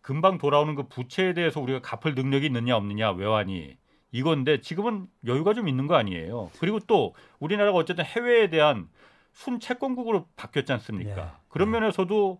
[0.00, 3.76] 금방 돌아오는 그 부채에 대해서 우리가 갚을 능력이 있느냐 없느냐 외환이
[4.12, 6.50] 이건데 지금은 여유가 좀 있는 거 아니에요.
[6.58, 8.88] 그리고 또 우리나라가 어쨌든 해외에 대한
[9.35, 11.22] 순 채권국으로 바뀌었지 않습니까?
[11.22, 11.40] 예.
[11.50, 12.38] 그런 면에서도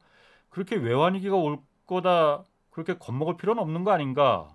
[0.49, 4.49] 그렇게 외환 위기가 올 거다 그렇게 겁먹을 필요는 없는 거 아닌가?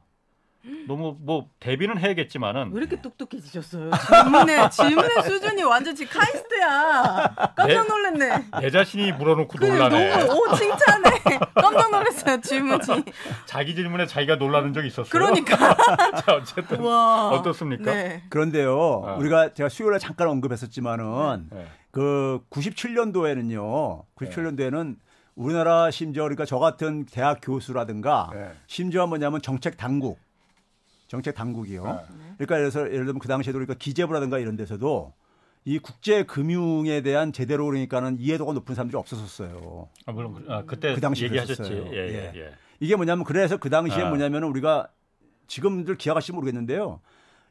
[0.87, 3.91] 너무 뭐 대비는 해야겠지만은 왜 이렇게 똑똑해지셨어요?
[3.91, 7.53] 질문의 질문의 수준이 완전 지금 카이스트야.
[7.55, 8.45] 깜짝 놀랐네.
[8.61, 10.17] 내 자신이 물어놓고 그 놀라네.
[10.17, 11.09] 너무 오 칭찬해.
[11.55, 13.03] 깜짝 놀랐어요 질문이.
[13.45, 15.09] 자기 질문에 자기가 놀라는 적이 있었어요.
[15.09, 15.55] 그러니까
[16.25, 17.93] 자 어쨌든 와 어떻습니까?
[17.93, 18.23] 네.
[18.29, 19.03] 그런데요.
[19.05, 19.13] 아.
[19.15, 21.65] 우리가 제가 수요일에 잠깐 언급했었지만은 네.
[21.91, 24.03] 그 97년도에는요.
[24.15, 24.95] 97년도에는
[25.35, 28.51] 우리나라 심지어 그러니까 저 같은 대학 교수라든가 네.
[28.65, 30.19] 심지어 뭐냐면 정책 당국
[31.07, 31.83] 정책 당국이요.
[31.83, 31.91] 네.
[32.37, 35.13] 그러니까 그래서 예를 들면 그 당시에도 그러니까 기재부라든가 이런 데서도
[35.65, 39.89] 이 국제 금융에 대한 제대로 그러니까는 이해도가 높은 사람들이 없었었어요.
[40.05, 41.61] 아, 물론 그- 아, 그때 그 당시 얘기하셨지.
[41.61, 41.93] 그랬었어요.
[41.93, 42.39] 예, 예, 예.
[42.39, 42.51] 예.
[42.79, 44.09] 이게 뭐냐면 그래서 그 당시에 아.
[44.09, 44.87] 뭐냐면 우리가
[45.47, 46.99] 지금들 기억하실지 모르겠는데요.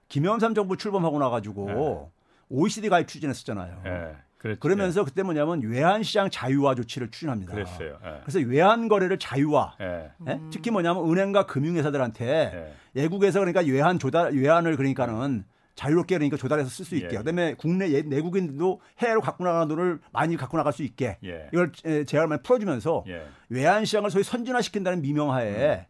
[0.09, 2.11] 김영삼 정부 출범하고 나가지고
[2.49, 3.83] OECD 가입 추진했었잖아요.
[3.87, 4.17] 예.
[4.39, 7.53] 그랬, 그러면서 그때 뭐냐면 외환시장 자유화 조치를 추진합니다.
[7.53, 7.99] 그랬어요.
[8.05, 8.21] 예.
[8.23, 9.75] 그래서 외환 거래를 자유화.
[9.81, 10.11] 예.
[10.29, 10.41] 예?
[10.51, 12.75] 특히 뭐냐면 은행과 금융회사들한테 예.
[12.95, 15.45] 외국에서 그러니까 외환 조달 외환을 그러니까는
[15.75, 17.15] 자유롭게 그러니까 조달해서 쓸 수 있게.
[17.15, 17.19] 예.
[17.19, 21.19] 그다음에 국내 예- 내국인들도 해외로 갖고 나가는 돈을 많이 갖고 나갈 수 있게.
[21.25, 21.49] 예.
[21.53, 23.27] 이걸 에, 제한을 많이 풀어주면서 예.
[23.49, 25.87] 외환 시장을 소위 선진화시킨다는 미명하에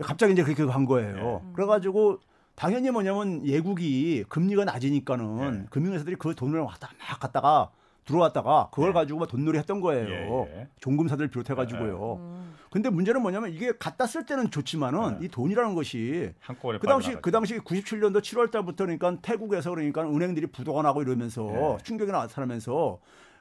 [0.00, 1.42] 갑자기 이제 그렇게 한 거예요.
[1.44, 1.52] 예.
[1.54, 2.20] 그래가지고
[2.54, 5.66] 당연히 뭐냐면 예국이 금리가 낮으니까는 예.
[5.70, 7.70] 금융회사들이 그 돈을 왔다 막 갖다가
[8.10, 8.92] 들어왔다가 그걸 예.
[8.92, 10.08] 가지고 막 돈놀이 했던 거예요.
[10.08, 10.68] 예, 예.
[10.80, 12.16] 종금사들 비롯해 가지고요.
[12.20, 12.54] 음.
[12.70, 15.26] 근데 문제는 뭐냐면 이게 갖다 쓸 때는 좋지만은 예.
[15.26, 17.16] 이 돈이라는 것이 한꺼번에 그 당시.
[17.20, 21.82] 그 당시 97년도 7월 달부터 그러니까 태국에서 그러니까 은행들이 부도가 나고 이러면서 예.
[21.82, 22.98] 충격이 나타나면서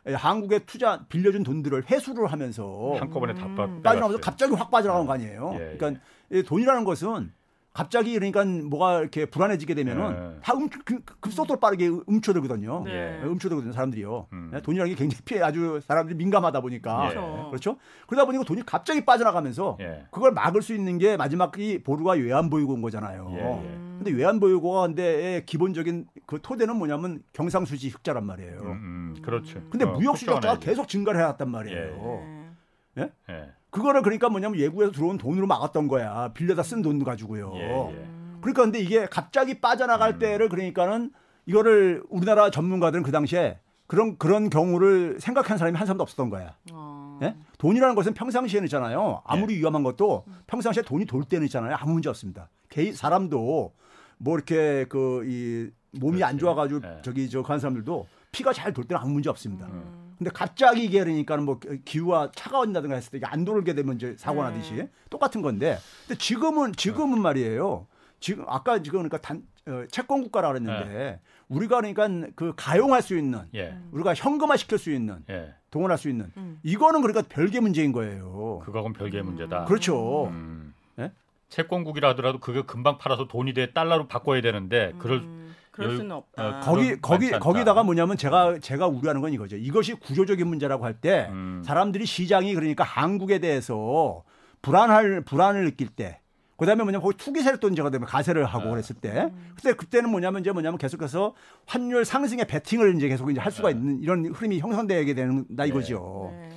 [0.07, 4.21] 예, 한국에 투자 빌려준 돈들을 회수를 하면서 한꺼번에 다 빠, 빠져나가면서 빼갔어요.
[4.21, 5.51] 갑자기 확 빠져나간 거 아니에요.
[5.55, 6.01] 예, 그러니까
[6.31, 7.31] 이 돈이라는 것은
[7.79, 10.41] 갑자기 그러니까 뭐가 이렇게 불안해지게 되면은 예.
[10.41, 12.83] 다 음, 그, 급속도로 빠르게 움츠들거든요.
[12.83, 13.21] 네.
[13.21, 13.25] 예.
[13.25, 14.27] 움츠들거든요, 사람들이요.
[14.33, 14.51] 음.
[14.53, 17.13] 예, 돈이라는 게 굉장히 피해 아주 사람들이 민감하다 보니까 예.
[17.13, 17.47] 그렇죠.
[17.49, 17.77] 그렇죠.
[18.05, 20.03] 그러다 보니까 돈이 갑자기 빠져나가면서 예.
[20.11, 23.31] 그걸 막을 수 있는 게 마지막 이 보루가 외환보유고인 거잖아요.
[23.31, 23.75] 예, 예.
[23.77, 24.01] 음.
[24.03, 28.59] 근데 외환보유고가 근데 기본적인 그 토대는 뭐냐면 경상수지 흑자란 말이에요.
[28.59, 29.61] 음, 음, 그렇죠.
[29.69, 32.49] 근데 어, 무역수지 흑자가 걱정은 계속 증가를 해왔단 말이에요.
[32.95, 33.03] 네.
[33.03, 33.13] 아니지.
[33.29, 33.58] 예.
[33.69, 36.31] 그거를 그러니까 뭐냐면 외국에서 들어온 돈으로 막았던 거야.
[36.33, 37.51] 빌려다 쓴 돈 가지고요.
[37.55, 37.59] 예,
[37.91, 38.07] 예.
[38.41, 40.19] 그러니까 근데 이게 갑자기 빠져나갈 음.
[40.19, 41.11] 때를 그러니까는
[41.45, 46.55] 이거를 우리나라 전문가들은 그 당시에 그런 그런 경우를 생각한 사람이 한 사람도 없었던 거야.
[46.71, 47.19] 어.
[47.21, 47.35] 예?
[47.57, 49.21] 돈이라는 것은 평상시에는 있잖아요.
[49.25, 49.59] 아무리 예.
[49.59, 51.75] 위험한 것도 평상시에 돈이 돌 때는 있잖아요.
[51.79, 52.49] 아무 문제 없습니다.
[52.69, 53.73] 개인 사람도
[54.19, 56.39] 뭐 이렇게 그 이 몸이 안 그렇지.
[56.41, 57.01] 좋아가지고 예.
[57.01, 59.65] 저기 저 그런 사람들도 피가 잘 돌 때는 아무 문제 없습니다.
[59.65, 60.08] 음.
[60.19, 64.43] 근데 갑자기 이게 그러니까는 뭐 기후가 차가워진다든가 했을 때 이게 안 돌게 되면 이제 사고
[64.43, 64.89] 나듯이 네.
[65.09, 67.87] 똑같은 건데 근데 지금은 지금은 말이에요.
[68.19, 73.43] 지금 아까 지금 그러니까 단 어, 채권 국가라 그랬는데 우리가 그러니까 그 가용할 수 있는
[73.55, 73.77] 예.
[73.91, 75.53] 우리가 현금화 시킬 수 있는 예.
[75.71, 76.59] 동원할 수 있는 음.
[76.63, 78.59] 이거는 그러니까 별개 문제인 거예요.
[78.65, 79.65] 그거하고는 별개의 문제다.
[79.65, 80.27] 그렇죠.
[80.27, 80.73] 음.
[80.99, 81.13] 예?
[81.47, 85.48] 채권국이라 하더라도 그게 금방 팔아서 돈이 돼 달러로 바꿔야 되는데 그럴 음,
[85.79, 86.47] 그럴 수는 없다.
[86.47, 87.39] 어, 거기 그건 거기 않다.
[87.39, 89.55] 거기다가 뭐냐면 제가 제가 우려하는 건 이거죠.
[89.55, 91.61] 이것이 구조적인 문제라고 할때 음.
[91.65, 94.23] 사람들이 시장이 그러니까 한국에 대해서
[94.61, 96.19] 불안할 불안을 느낄 때
[96.57, 98.69] 그다음에 뭐냐면 거기 투기세를 또 이제가 되면 가세를 하고 네.
[98.71, 101.33] 그랬을 때 그때 그때는 뭐냐면 이제 뭐냐면 계속해서
[101.65, 103.75] 환율 상승에 베팅을 이제 계속 이제 할 수가 네.
[103.77, 106.33] 있는 이런 흐름이 형성되게 된다 이거죠.
[106.33, 106.49] 네.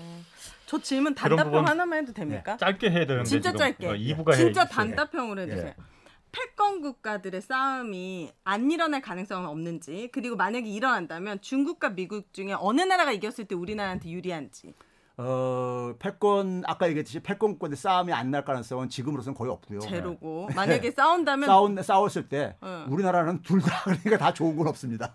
[0.67, 2.57] 저 질문 단답형 하나만 해도 됩니까?
[2.57, 3.87] 짧게 해야 되는데 진짜 지금 짧게.
[3.87, 5.75] 어, 2부가 진짜 해 단답형으로 해주세요.
[6.35, 6.43] 예.
[6.53, 13.13] 패권 국가들의 싸움이 안 일어날 가능성은 없는지 그리고 만약에 일어난다면 중국과 미국 중에 어느 나라가
[13.13, 14.75] 이겼을 때 우리나라한테 유리한지
[15.19, 19.81] 어, 패권 아까 얘기했듯이 패권권의 싸움이 안 날 가능성은 지금으로서는 거의 없고요.
[19.81, 22.87] 제로고 만약에 싸운다면 싸운 싸웠을 때 응.
[22.89, 25.13] 우리나라는 둘다 그러니까 다 좋은 건 없습니다.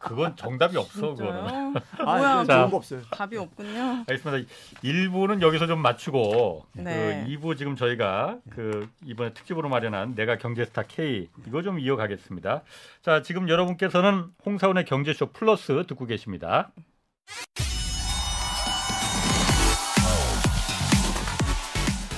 [0.00, 1.76] 그건 정답이 없어 그거는.
[1.98, 2.58] 아, 뭐야 그 자.
[2.58, 3.02] 좋은 거 없어요.
[3.12, 4.04] 답이 없군요.
[4.08, 4.52] 알겠습니다.
[4.82, 7.24] 1부는 여기서 좀 마치고 네.
[7.24, 12.62] 그 2부 지금 저희가 그 이번에 특집으로 마련한 내가 경제스타 K 이거 좀 이어가겠습니다.
[13.02, 16.72] 자, 지금 여러분께서는 홍사훈의 경제쇼 플러스 듣고 계십니다.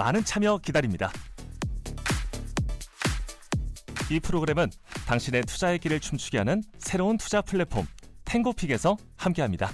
[0.00, 1.12] 많은 참여 기다립니다.
[4.10, 4.70] 이 프로그램은
[5.06, 7.84] 당신의 투자의 길을 춤추게 하는 새로운 투자 플랫폼
[8.24, 9.68] 탱고픽에서 함께합니다.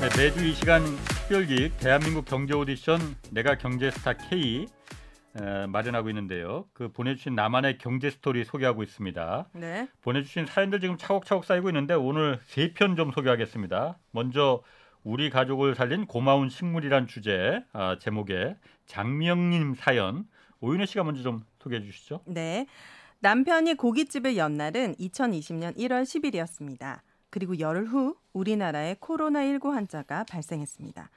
[0.00, 2.98] 네, 매주 이 시간 특별기획 대한민국 경제 오디션
[3.30, 4.66] 내가 경제스타 K
[5.36, 6.64] 에, 마련하고 있는데요.
[6.72, 9.48] 그 보내주신 나만의 경제 스토리 소개하고 있습니다.
[9.52, 9.86] 네.
[10.00, 13.98] 보내주신 사연들 지금 차곡차곡 쌓이고 있는데 오늘 세 편 좀 소개하겠습니다.
[14.12, 14.62] 먼저
[15.04, 20.26] 우리 가족을 살린 고마운 식물이란 주제 아, 제목의 장명님 사연
[20.60, 22.20] 오윤혜 씨가 먼저 좀 소개해 주시죠.
[22.24, 22.66] 네.
[23.20, 27.00] 남편이 고깃집을 연 날은 2020년 1월 10일이었습니다.
[27.30, 31.10] 그리고 열흘 후 우리나라에 코로나19 환자가 발생했습니다.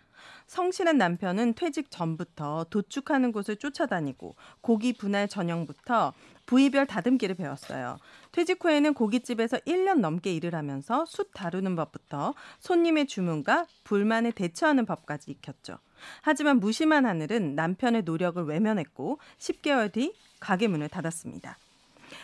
[0.48, 6.14] 성실한 남편은 퇴직 전부터 도축하는 곳을 쫓아다니고 고기 분할 전형부터
[6.46, 7.98] 부위별 다듬기를 배웠어요.
[8.32, 15.32] 퇴직 후에는 고깃집에서 1년 넘게 일을 하면서 숯 다루는 법부터 손님의 주문과 불만에 대처하는 법까지
[15.32, 15.78] 익혔죠.
[16.22, 21.58] 하지만 무심한 하늘은 남편의 노력을 외면했고 10개월 뒤 가게 문을 닫았습니다.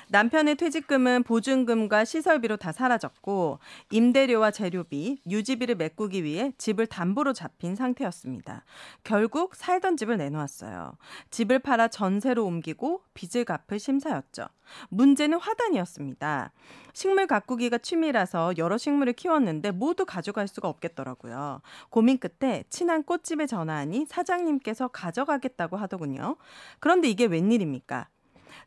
[0.09, 3.59] 남편의 퇴직금은 보증금과 시설비로 다 사라졌고
[3.91, 8.63] 임대료와 재료비, 유지비를 메꾸기 위해 집을 담보로 잡힌 상태였습니다.
[9.03, 10.97] 결국 살던 집을 내놓았어요.
[11.31, 14.47] 집을 팔아 전세로 옮기고 빚을 갚을 심사였죠.
[14.89, 16.51] 문제는 화단이었습니다.
[16.93, 21.61] 식물 가꾸기가 취미라서 여러 식물을 키웠는데 모두 가져갈 수가 없겠더라고요.
[21.89, 26.37] 고민 끝에 친한 꽃집에 전화하니 사장님께서 가져가겠다고 하더군요.
[26.79, 28.07] 그런데 이게 웬일입니까?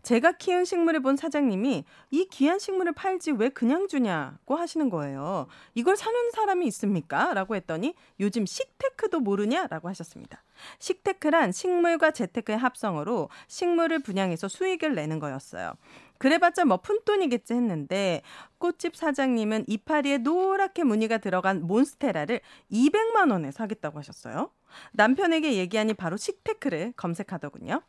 [0.02, 5.46] 제가 키운 식물을 본 사장님이 이 귀한 식물을 팔지 왜 그냥 주냐고 하시는 거예요.
[5.74, 7.34] 이걸 사는 사람이 있습니까?
[7.34, 10.42] 라고 했더니 요즘 식테크도 모르냐라고 하셨습니다.
[10.78, 15.74] 식테크란 식물과 재테크의 합성어로 식물을 분양해서 수익을 내는 거였어요.
[16.18, 18.22] 그래봤자 뭐 푼돈이겠지 했는데
[18.58, 22.40] 꽃집 사장님은 이파리에 노랗게 무늬가 들어간 몬스테라를
[22.72, 24.50] 200만 원에 사겠다고 하셨어요.
[24.92, 27.82] 남편에게 얘기하니 바로 식테크를 검색하더군요.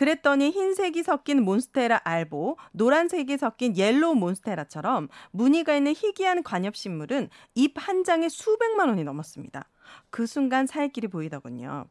[0.00, 8.02] 그랬더니 흰색이 섞인 몬스테라 알보, 노란색이 섞인 yellow 몬스테라처럼 무늬가 있는 희귀한 관엽식물은 잎 한
[8.02, 9.68] 장에 수백만 원이 넘었습니다.
[10.08, 11.84] 그 순간 살 길이 보이더군요.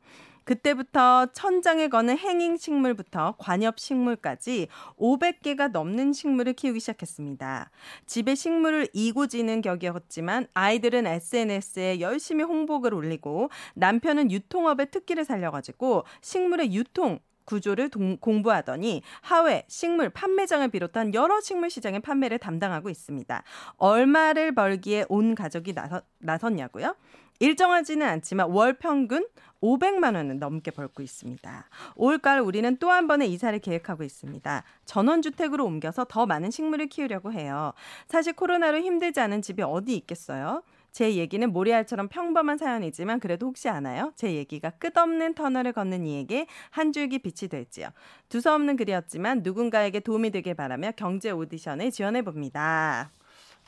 [0.44, 7.70] 그때부터 천장에 거는 hanging 식물부터 관엽 식물까지 500개가 넘는 식물을 키우기 시작했습니다.
[8.08, 16.74] 집에 식물을 이고 지는 격이었지만 아이들은 SNS에 열심히 홍보글 올리고 남편은 유통업에 특기를 살려가지고 식물의
[16.74, 17.20] 유통
[17.50, 23.44] 구조를 동, 공부하더니 하회, 식물, 판매장을 비롯한 여러 식물 시장의 판매를 담당하고 있습니다.
[23.78, 26.96] 얼마를 벌기에 온 가족이 나서, 나섰냐고요?
[27.40, 29.26] 일정하지는 않지만 월 평균
[29.62, 31.70] 500만 원은 넘게 벌고 있습니다.
[31.96, 34.64] 올가을 우리는 또 한 번의 이사를 계획하고 있습니다.
[34.86, 37.74] 전원주택으로 옮겨서 더 많은 식물을 키우려고 해요.
[38.08, 40.62] 사실 코로나로 힘들지 않은 집이 어디 있겠어요?
[40.92, 44.12] 제 얘기는 모리알처럼 평범한 사연이지만 그래도 혹시 아나요?
[44.16, 47.90] 제 얘기가 끝없는 터널을 걷는 이에게 한 줄기 빛이 될지요.
[48.30, 53.12] 두서없는 글이었지만 누군가에게 도움이 되길 바라며 경제 오디션을 지원해 봅니다.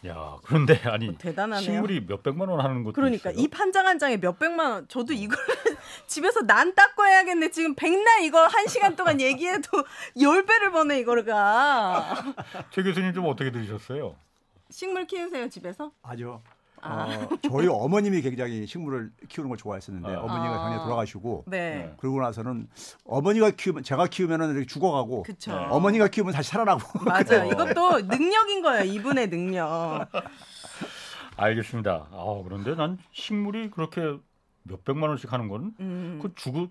[0.07, 1.61] 야, 그런데 아니 어, 대단하네요.
[1.61, 3.45] 식물이 몇 백만 원 하는 것도 그러니까 있어요?
[3.45, 4.87] 이한장한 장에 몇 백만 원.
[4.87, 5.37] 저도 이걸
[6.07, 7.51] 집에서 난 닦고 해야겠네.
[7.51, 9.69] 지금 백날 이거 한 시간 동안 얘기해도
[10.21, 12.15] 열 배를 버네 이거가.
[12.71, 14.15] 최 교수님 좀 어떻게 들으셨어요?
[14.71, 15.91] 식물 키우세요 집에서?
[16.01, 16.39] 아주
[16.81, 17.05] 아.
[17.05, 20.19] 어, 저희 어머님이 굉장히 식물을 키우는 걸 좋아했었는데 아.
[20.21, 20.63] 어머니가 아.
[20.63, 21.93] 당연히 돌아가시고 네.
[21.97, 22.67] 그러고 나서는
[23.05, 25.51] 어머니가 키우면 제가 키우면은 이렇게 죽어가고 그쵸.
[25.51, 25.57] 네.
[25.69, 27.49] 어머니가 키우면 다시 살아나고 맞아요.
[27.51, 28.83] 이것도 능력인 거예요.
[28.83, 30.07] 이분의 능력.
[31.37, 32.07] 알겠습니다.
[32.11, 34.01] 아, 그런데 난 식물이 그렇게
[34.63, 36.19] 몇 백만 원씩 하는 건 음.
[36.21, 36.67] 그 주고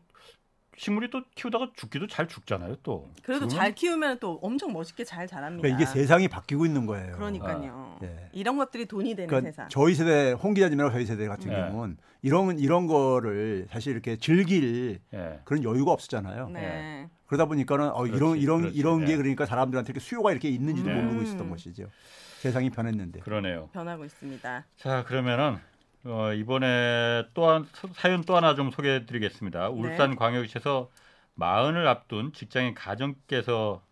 [0.81, 2.77] 식물이 또 키우다가 죽기도 잘 죽잖아요.
[2.83, 5.61] 또 그래도 그거는- 잘 키우면 또 엄청 멋있게 잘 자랍니다.
[5.61, 7.13] 그러니까 이게 세상이 바뀌고 있는 거예요.
[7.17, 7.99] 그러니까요.
[8.03, 8.31] 예.
[8.33, 9.69] 이런 것들이 돈이 되는 그러니까 세상.
[9.69, 11.57] 저희 세대 홍 기자님이랑 저희 세대 같은 네.
[11.57, 15.41] 경우는 이런 이런 거를 사실 이렇게 즐길 예.
[15.45, 16.49] 그런 여유가 없었잖아요.
[16.49, 17.11] 네.
[17.27, 18.79] 그러다 보니까는 어, 이런 그렇지, 이런 그렇지.
[18.79, 19.17] 이런 게 예.
[19.19, 20.95] 그러니까 사람들한테 이렇게 수요가 이렇게 있는지도 네.
[20.95, 21.23] 모르고 음.
[21.25, 21.91] 있었던 것이죠.
[22.39, 23.21] 세상이 변했는데.
[23.21, 23.69] 그러네요.
[23.75, 24.65] 변하고 있습니다.
[24.79, 25.59] 자 그러면은
[26.05, 29.69] 어, 이번에 또한 사연 또 하나 좀 소개해드리겠습니다.
[29.69, 29.75] 네.
[29.75, 30.91] 울산 광역시에서
[31.35, 33.83] 마흔을 앞둔 직장인 가정께서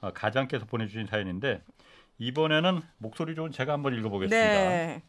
[0.00, 1.62] 어, 가장께서 보내주신 사연인데
[2.18, 4.36] 이번에는 목소리 좋은 제가 한번 읽어보겠습니다.
[4.36, 5.02] 네.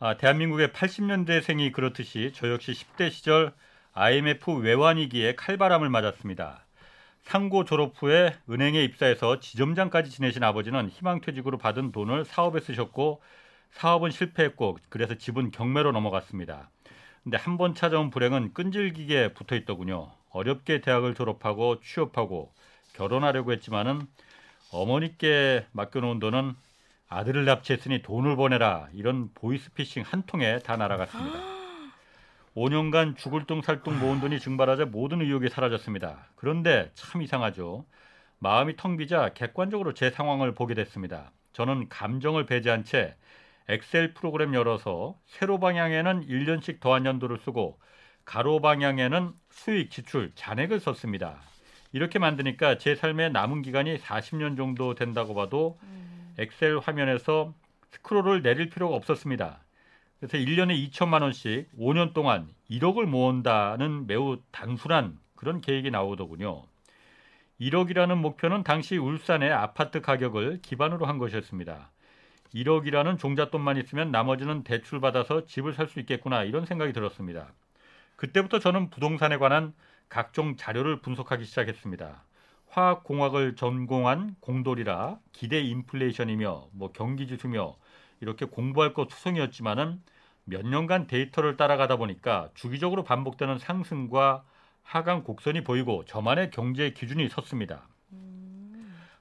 [0.00, 3.52] 아, 대한민국의 80년대생이 그렇듯이 저 역시 10대 시절
[3.94, 6.64] IMF 외환위기에 칼바람을 맞았습니다.
[7.22, 13.22] 상고 졸업 후에 은행에 입사해서 지점장까지 지내신 아버지는 희망퇴직으로 받은 돈을 사업에 쓰셨고
[13.74, 16.70] 사업은 실패했고 그래서 집은 경매로 넘어갔습니다.
[17.22, 20.12] 근데 한 번 찾아온 불행은 끈질기게 붙어 있더군요.
[20.30, 22.52] 어렵게 대학을 졸업하고 취업하고
[22.94, 24.06] 결혼하려고 했지만은
[24.72, 26.54] 어머니께 맡겨놓은 돈은
[27.08, 31.38] 아들을 납치했으니 돈을 보내라 이런 보이스피싱 한 통에 다 날아갔습니다.
[32.54, 36.28] 5년간 죽을 살둥 모은 돈이 증발하자 모든 의욕이 사라졌습니다.
[36.36, 37.86] 그런데 참 이상하죠.
[38.38, 41.32] 마음이 텅 비자 객관적으로 제 상황을 보게 됐습니다.
[41.52, 43.16] 저는 감정을 배제한 채
[43.68, 47.78] 엑셀 프로그램 열어서 세로 방향에는 1년씩 더한 연도를 쓰고
[48.24, 51.40] 가로 방향에는 수익, 지출, 잔액을 썼습니다.
[51.92, 55.78] 이렇게 만드니까 제 삶의 남은 기간이 40년 정도 된다고 봐도
[56.38, 57.54] 엑셀 화면에서
[57.92, 59.60] 스크롤을 내릴 필요가 없었습니다.
[60.18, 66.64] 그래서 1년에 2천만 원씩 5년 동안 1억을 모은다는 매우 단순한 그런 계획이 나오더군요.
[67.60, 71.90] 1억이라는 목표는 당시 울산의 아파트 가격을 기반으로 한 것이었습니다.
[72.54, 77.52] 1억이라는 종잣돈만 있으면 나머지는 대출 받아서 집을 살 수 있겠구나 이런 생각이 들었습니다.
[78.16, 79.74] 그때부터 저는 부동산에 관한
[80.08, 82.22] 각종 자료를 분석하기 시작했습니다.
[82.68, 87.76] 화학공학을 전공한 공돌이라 기대 인플레이션이며 뭐 경기지수며
[88.20, 90.00] 이렇게 공부할 것 투성이었지만은
[90.44, 94.44] 몇 년간 데이터를 따라가다 보니까 주기적으로 반복되는 상승과
[94.82, 97.88] 하강 곡선이 보이고 저만의 경제 기준이 섰습니다.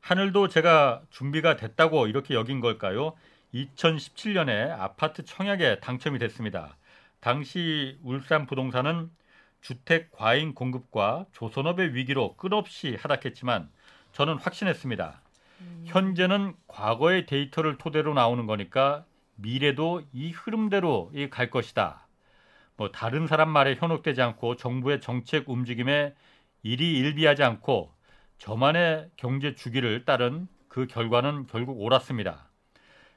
[0.03, 3.13] 하늘도 제가 준비가 됐다고 이렇게 여긴 걸까요?
[3.53, 6.75] 2017년에 아파트 청약에 당첨이 됐습니다.
[7.21, 9.09] 당시 울산 부동산은
[9.61, 13.69] 주택 과잉 공급과 조선업의 위기로 끝없이 하락했지만
[14.11, 15.21] 저는 확신했습니다.
[15.85, 22.05] 현재는 과거의 데이터를 토대로 나오는 거니까 미래도 이 흐름대로 이갈 것이다.
[22.75, 26.13] 뭐 다른 사람 말에 현혹되지 않고 정부의 정책 움직임에
[26.63, 27.93] 일희일비하지 않고
[28.43, 32.49] 저만의 경제 주기를 따른 그 결과는 결국 옳았습니다.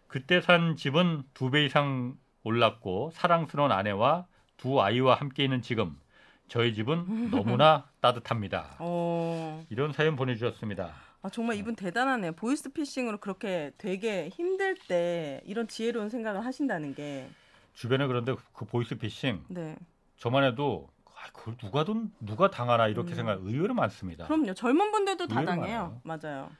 [0.06, 5.98] 그때 산 집은 두 배 이상 올랐고 사랑스러운 아내와 두 아이와 함께 있는 지금
[6.46, 8.76] 저희 집은 너무나 따뜻합니다.
[8.78, 9.64] 어.
[9.68, 10.94] 이런 사연 보내주셨습니다.
[11.22, 12.30] 아, 정말 이분 대단하네요.
[12.34, 17.28] 보이스 피싱으로 그렇게 되게 힘들 때 이런 지혜로운 생각을 하신다는 게.
[17.74, 19.74] 주변에 그런데 그 보이스피싱 네.
[20.18, 20.95] 저만 해도 아,
[21.32, 23.16] 그걸 누가 돈 누가 당하나 이렇게 음.
[23.16, 24.26] 생각 의외로 많습니다.
[24.26, 24.54] 그럼요.
[24.54, 26.00] 젊은 분들도 다 당해요.
[26.02, 26.50] 맞아요.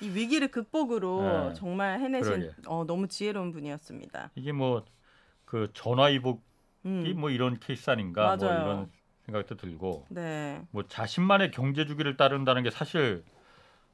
[0.00, 1.54] 이 위기를 극복으로 네.
[1.54, 2.50] 정말 해내신.
[2.66, 4.30] 어, 너무 지혜로운 분이었습니다.
[4.34, 4.84] 이게 뭐
[5.52, 6.40] 그 전화위복이
[6.86, 7.14] 음.
[7.18, 8.62] 뭐 이런 케이스 아닌가 뭐 맞아요.
[8.62, 8.90] 이런
[9.26, 10.62] 생각도 들고 네.
[10.70, 13.22] 뭐 자신만의 경제 주기를 따른다는 게 사실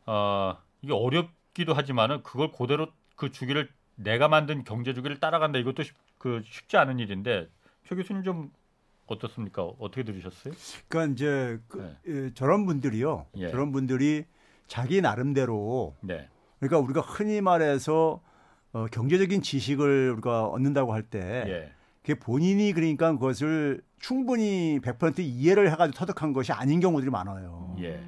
[0.06, 5.96] 어 이게 어렵기도 하지만은 그걸 그대로 그 주기를 내가 만든 경제 주기를 따라간다 이것도 쉽,
[6.16, 7.48] 그 쉽지 않은 일인데
[7.84, 8.52] 최 교수님 좀
[9.14, 9.64] 어떻습니까?
[9.78, 10.54] 어떻게 들으셨어요?
[10.88, 12.12] 그러니까 이제 그, 네.
[12.12, 13.26] 에, 저런 분들이요.
[13.38, 13.50] 예.
[13.50, 14.24] 저런 분들이
[14.68, 16.28] 자기 나름대로 네,
[16.60, 18.20] 그러니까 우리가 흔히 말해서
[18.72, 25.96] 어, 경제적인 지식을 우리가 얻는다고 할때 예, 그게 본인이 그러니까 그것을 충분히 100% 이해를 해가지고
[25.96, 27.74] 터득한 것이 아닌 경우들이 많아요.
[27.80, 27.98] 예,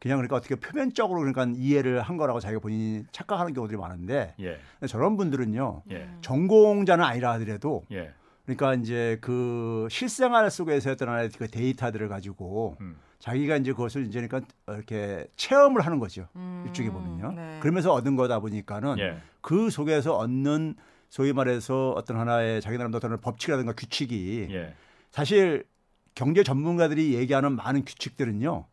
[0.00, 5.18] 그냥 그러니까 어떻게 표면적으로 그러니까 이해를 한 거라고 자기가 본인이 착각하는 경우들이 많은데 예, 저런
[5.18, 8.12] 분들은요 예, 전공자는 아니라 하더라도 예,
[8.48, 12.96] 그러니까 이제 그 실생활 속에서 어떤 하나의 그 데이터들을 가지고 음.
[13.18, 16.28] 자기가 이제 그것을 이제 그러니까 이렇게 체험을 하는 거죠.
[16.34, 17.32] 음, 일종의 보면요.
[17.32, 17.58] 네.
[17.60, 20.76] 그러면서 얻은 거다 보니까는 예, 그 속에서 얻는
[21.10, 24.74] 소위 말해서 어떤 하나의 자기 나름대로 어떤 법칙이라든가 규칙이 예,
[25.10, 25.64] 사실
[26.14, 28.64] 경제 전문가들이 얘기하는 많은 규칙들은요.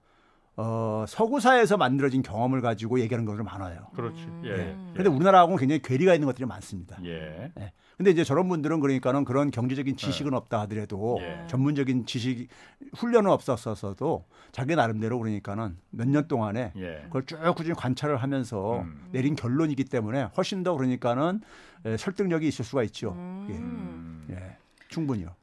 [0.58, 3.88] 어, 서구사에서 만들어진 경험을 가지고 얘기하는 것들이 많아요.
[3.93, 4.24] 그렇지.
[4.24, 4.41] 음.
[4.45, 4.58] 예, 예.
[4.60, 4.76] 예.
[4.95, 6.97] 근데 우리나라하고는 굉장히 괴리가 있는 것들이 많습니다.
[7.03, 7.51] 예,
[7.97, 11.45] 근데 이제 저런 분들은 그러니까는 그런 경제적인 지식은 없다 하더라도 예.
[11.47, 12.47] 전문적인 지식
[12.93, 17.01] 훈련은 없었어도 자기 나름대로 그러니까는 몇 년 동안에 예.
[17.06, 19.08] 그걸 쭉 꾸준히 관찰을 하면서 음.
[19.12, 21.41] 내린 결론이기 때문에 훨씬 더 그러니까는
[21.86, 23.12] 에, 설득력이 있을 수가 있죠.
[23.12, 23.47] 음.
[23.49, 23.53] 예.
[23.56, 24.28] 음.
[24.32, 24.58] 예.
[24.88, 25.36] 충분히요.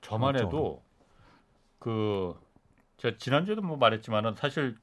[0.00, 0.36] 저만.
[0.36, 0.80] 해도
[1.80, 2.34] 그
[2.98, 4.76] 제가 지난주에도 뭐 말했지만은 사실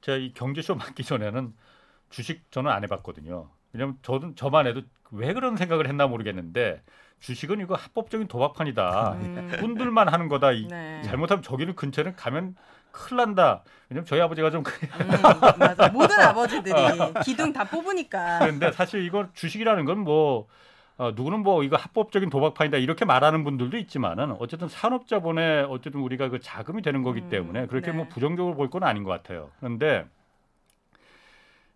[0.00, 1.52] 제가 이 경제쇼 맡기 전에는
[2.10, 3.50] 주식 저는 안 해봤거든요.
[3.72, 6.82] 왜냐면 저도 저만 해도 왜 그런 생각을 했나 모르겠는데
[7.20, 9.12] 주식은 이거 합법적인 도박판이다.
[9.14, 9.56] 음.
[9.60, 10.52] 꾼들만 하는 거다.
[10.52, 11.02] 이- 네.
[11.04, 12.54] 잘못하면 저기는 근처에는 가면
[12.92, 13.62] 큰일 난다.
[13.88, 14.62] 왜냐면 저희 아버지가 좀.
[14.62, 15.08] 음,
[15.58, 15.88] 맞아.
[15.88, 16.74] 모든 아버지들이
[17.24, 18.38] 기둥 다 뽑으니까.
[18.40, 20.46] 그런데 사실 이거 주식이라는 건 뭐
[20.98, 26.40] 어, 누구는 뭐 이거 합법적인 도박판이다 이렇게 말하는 분들도 있지만은 어쨌든 산업자본에 어쨌든 우리가 그
[26.40, 27.96] 자금이 되는 거기 음, 때문에 그렇게 네.
[27.98, 29.50] 뭐 부정적으로 볼 건 아닌 것 같아요.
[29.58, 30.06] 그런데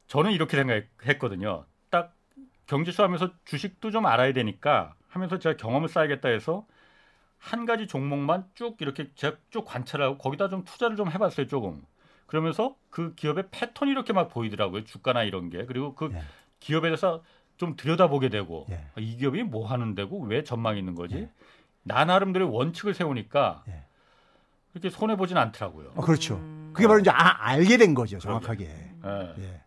[0.07, 1.65] 저는 이렇게 생각했거든요.
[1.91, 2.15] 딱
[2.67, 6.67] 경제쇼 하면서 주식도 좀 알아야 되니까 하면서 제가 경험을 쌓아야겠다 해서
[7.39, 11.83] 한 가지 종목만 쭉 이렇게 제가 쭉 관찰하고 거기다 좀 투자를 좀 해봤어요 조금.
[12.27, 16.23] 그러면서 그 기업의 패턴이 이렇게 막 보이더라고요 주가나 이런 게 그리고 그 예.
[16.61, 17.23] 기업에 대해서
[17.61, 18.77] 좀 들여다보게 되고 예.
[18.95, 21.17] 아, 이 기업이 뭐 하는 데고 왜 전망이 있는 거지?
[21.17, 21.31] 예.
[21.83, 23.83] 나 나름대로 원칙을 세우니까 예.
[24.73, 25.93] 그렇게 손해 보진 않더라고요.
[25.95, 26.37] 어, 그렇죠.
[26.37, 26.71] 음.
[26.73, 28.65] 그게 바로 이제 아, 알게 된 거죠, 정확하게.
[28.65, 29.35] 예.
[29.39, 29.61] 예.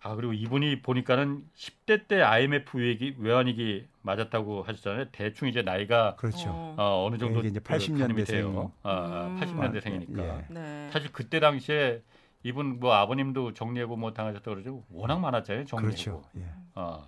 [0.00, 5.10] 아 그리고 이분이 보니까는 10대 때 IMF 외기 외환위기 맞았다고 하셨잖아요.
[5.12, 6.48] 대충 이제 나이가 그렇죠.
[6.48, 6.74] 어.
[6.76, 8.52] 어, 어느 정도 이제 그 80년대 가늠이 돼요.
[8.52, 8.90] 생.
[8.90, 9.40] 아, 음.
[9.40, 10.18] 80년대생이니까.
[10.18, 10.44] 예.
[10.48, 10.88] 네.
[10.90, 12.02] 사실 그때 당시에
[12.44, 14.84] 이분 뭐 아버님도 정리해고 뭐 당하셨다 그러죠.
[14.92, 15.64] 워낙 많았잖아요.
[15.64, 15.90] 정리해고.
[15.92, 16.22] 그렇죠.
[16.36, 16.44] 예.
[16.76, 17.06] 어.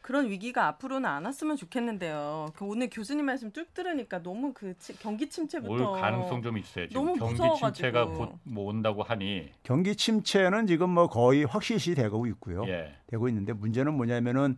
[0.00, 2.46] 그런 위기가 앞으로는 안 왔으면 좋겠는데요.
[2.56, 6.88] 그 오늘 교수님 말씀 쭉 들으니까 너무 그 치- 경기 침체부터 올 가능성 좀 있어요.
[6.88, 7.72] 지금 너무 경기 무서워가지고.
[7.72, 9.50] 침체가 곧 뭐 온다고 하니.
[9.62, 12.64] 경기 침체는 지금 뭐 거의 확실시 되고 있고요.
[12.66, 12.94] 예.
[13.06, 14.56] 되고 있는데 문제는 뭐냐면은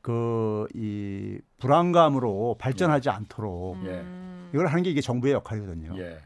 [0.00, 4.50] 그 이 불안감으로 발전하지 않도록 음.
[4.54, 5.96] 이걸 하는 게 이게 정부의 역할이거든요.
[5.98, 6.18] 예.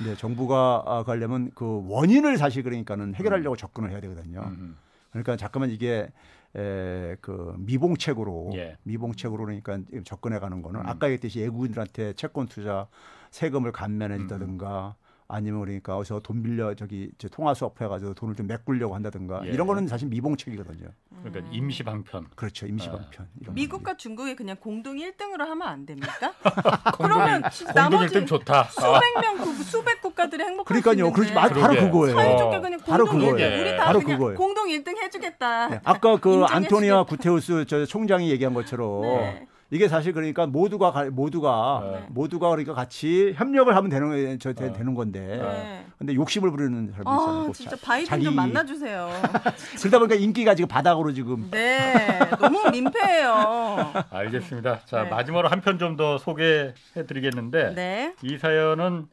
[0.00, 0.04] 예.
[0.04, 4.40] 근데 정부가 아, 가려면 그 원인을 사실 그러니까는 해결하려고 접근을 해야 되거든요.
[4.40, 4.76] 음,
[5.10, 6.10] 그러니까 잠깐만 이게
[6.56, 8.76] 에, 그 미봉책으로 예.
[8.82, 10.86] 미봉책으로 그러니까 접근해 가는 거는 음.
[10.86, 12.88] 아까 얘기했듯이 외국인들한테 채권 투자
[13.30, 14.96] 세금을 감면해 준다든가
[15.30, 19.40] 아니면 그러니까 어디서 돈 빌려 저기 저 통화 스왑 해 가지고 돈을 좀 메꾸려고 한다든가
[19.46, 19.50] 예.
[19.50, 20.88] 이런 거는 사실 미봉책이거든요.
[21.22, 22.26] 그러니까 임시 방편.
[22.34, 23.28] 그렇죠 임시 방편.
[23.40, 26.32] 이런 미국과 중국이 그냥 공동 1등으로 하면 안 됩니까?
[26.98, 28.60] 그러면 공동 나머지 1등 좋다.
[28.60, 31.12] 아, 수백 명, 국- 수백 국가들이 행복할 수 그러니까요.
[31.12, 31.80] 그렇지 말 바로.
[31.80, 32.60] 그거예요.
[32.60, 33.60] 그냥 바로 공동 1등 그거예요.
[33.60, 34.36] 우리 다 바로 그냥 그거예요.
[34.38, 35.68] 공동 1등 해 주겠다.
[35.68, 37.04] 네, 아까 그 인정해 안토니아 주겠다.
[37.04, 39.46] 구테우스 저 총장이 얘기한 것처럼 네.
[39.72, 42.06] 이게 사실 그러니까 모두가 가- 모두가 네.
[42.10, 44.72] 모두가 그러니까 같이 협력을 하면 되는 저 되, 어.
[44.72, 45.86] 는 건데 네.
[45.98, 47.38] 근데 욕심을 부리는 사람이 있어요.
[47.42, 49.08] 아뭐 진짜 자- 바이든 자기- 좀 만나 주세요.
[49.80, 53.92] 그러다 보니까 인기가 지금 바닥으로 지금 네, 너무 민폐예요.
[54.10, 54.80] 알겠습니다.
[54.86, 55.10] 자 네.
[55.10, 56.72] 마지막으로 한 편 좀 더 소개해
[57.06, 58.14] 드리겠는데 네.
[58.22, 59.06] 이 사연은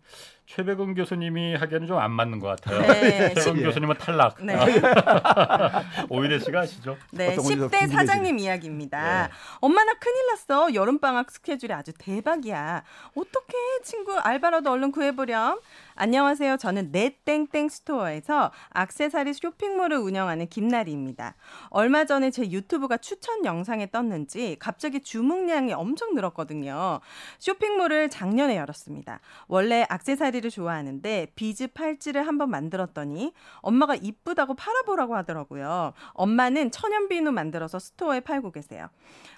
[0.47, 2.79] 최백은 교수님이 하기에는 좀 안 맞는 것 같아요.
[2.81, 3.33] 네.
[3.33, 3.63] 최백은 예.
[3.65, 4.37] 교수님은 탈락.
[4.45, 4.55] 네.
[6.09, 6.95] 오희대 씨가 아시죠?
[7.11, 7.93] 네, 어떤 건지 10대 궁금해지네.
[7.95, 9.27] 사장님 이야기입니다.
[9.27, 9.33] 네.
[9.59, 10.73] 엄마 나 큰일 났어.
[10.73, 12.83] 여름방학 스케줄이 아주 대박이야.
[13.15, 15.59] 어떻게 친구 알바라도 얼른 구해보렴.
[15.99, 16.57] 안녕하세요.
[16.57, 21.33] 저는 넷땡땡 스토어에서 악세사리 쇼핑몰을 운영하는 김나리입니다.
[21.69, 26.99] 얼마 전에 제 유튜브가 추천 영상에 떴는지 갑자기 주문량이 엄청 늘었거든요.
[27.39, 29.21] 쇼핑몰을 작년에 열었습니다.
[29.47, 35.93] 원래 악세사리를 좋아하는데 비즈 팔찌를 한번 만들었더니 엄마가 이쁘다고 팔아보라고 하더라고요.
[36.13, 38.87] 엄마는 천연비누 만들어서 스토어에 팔고 계세요.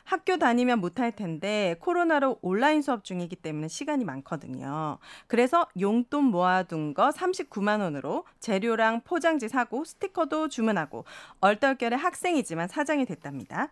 [0.04, 4.98] 학교 다니면 못할 텐데 코로나로 온라인 수업 중이기 때문에 시간이 많거든요.
[5.28, 11.06] 그래서 용돈 모아 둔 거 39만 원으로 재료랑 포장지 사고 스티커도 주문하고
[11.42, 13.70] 얼떨결에 학생이지만 사장이 됐답니다.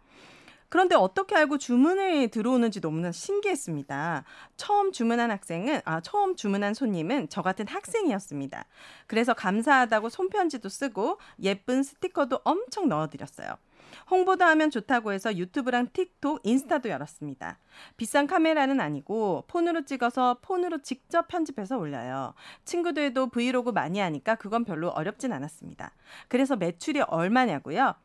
[0.70, 4.24] 그런데 어떻게 알고 주문이 들어오는지 너무나 신기했습니다.
[4.58, 8.66] 처음 주문한 학생은 아 처음 주문한 손님은 저 같은 학생이었습니다.
[9.08, 13.56] 그래서 감사하다고 손편지도 쓰고 예쁜 스티커도 엄청 넣어드렸어요.
[14.10, 17.60] 홍보도 하면 좋다고 해서 유튜브랑 틱톡, 인스타도 열었습니다.
[17.98, 22.34] 비싼 카메라는 아니고 폰으로 찍어서 폰으로 직접 편집해서 올려요.
[22.66, 25.92] 친구들도 브이로그 많이 하니까 그건 별로 어렵진 않았습니다.
[26.28, 27.96] 그래서 매출이 얼마냐고요?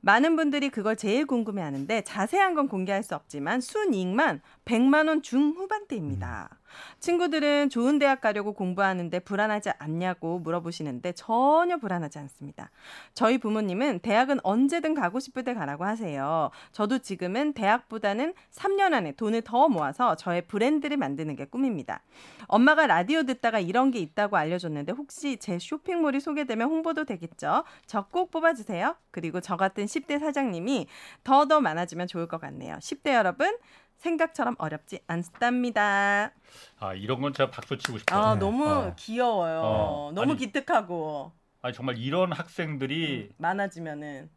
[0.00, 6.50] 많은 분들이 그걸 제일 궁금해 하는데 자세한 건 공개할 수 없지만 순이익만 100만 원 중후반대입니다.
[7.00, 12.70] 친구들은 좋은 대학 가려고 공부하는데 불안하지 않냐고 물어보시는데 전혀 불안하지 않습니다.
[13.14, 16.50] 저희 부모님은 대학은 언제든 가고 싶을 때 가라고 하세요.
[16.72, 22.02] 저도 지금은 대학보다는 3년 안에 돈을 더 모아서 저의 브랜드를 만드는 게 꿈입니다.
[22.46, 27.64] 엄마가 라디오 듣다가 이런 게 있다고 알려줬는데 혹시 제 쇼핑몰이 소개되면 홍보도 되겠죠?
[27.86, 28.96] 저 꼭 뽑아주세요.
[29.10, 30.86] 그리고 저 같은 10대 사장님이
[31.24, 32.76] 더더 많아지면 좋을 것 같네요.
[32.76, 33.56] 10대 여러분
[33.98, 36.32] 생각처럼 어렵지 않답니다.
[36.78, 38.18] 아 이런 건 제가 박수 치고 싶어요.
[38.18, 38.40] 아 네.
[38.40, 38.94] 너무 어.
[38.96, 39.60] 귀여워요.
[39.62, 40.12] 어.
[40.14, 44.30] 너무 아니, 기특하고 아니 정말 이런 학생들이 많아지면은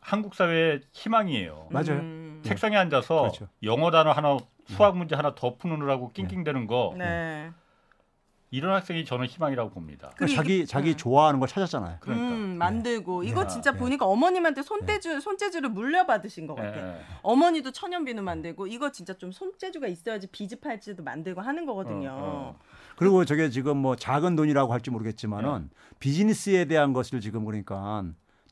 [0.00, 1.68] 한국 사회의 희망이에요.
[1.70, 2.00] 맞아요.
[2.00, 2.40] 음.
[2.42, 2.48] 네.
[2.48, 3.48] 책상에 앉아서 그렇죠.
[3.62, 4.36] 영어 단어 하나
[4.66, 7.52] 수학 문제 하나 더 푸느라고 낑낑대는 거 네.
[8.54, 10.12] 이런 학생이 저는 희망이라고 봅니다.
[10.16, 10.96] 그리고 자기 자기 네.
[10.96, 11.96] 좋아하는 걸 찾았잖아요.
[11.98, 12.28] 그러니까.
[12.28, 13.48] 음, 만들고 이거 네.
[13.48, 13.78] 진짜 네.
[13.78, 16.76] 보니까 어머님한테 손재주 손재주를 물려받으신 것 같아.
[16.76, 17.00] 예, 요 예.
[17.22, 22.10] 어머니도 천연비누 만들고 이거 진짜 좀 손재주가 있어야지 비즈팔찌도 만들고 하는 거거든요.
[22.10, 22.58] 어, 어.
[22.94, 28.04] 그리고 저게 지금 뭐 작은 돈이라고 할지 모르겠지만은 비즈니스에 대한 것을 지금 그러니까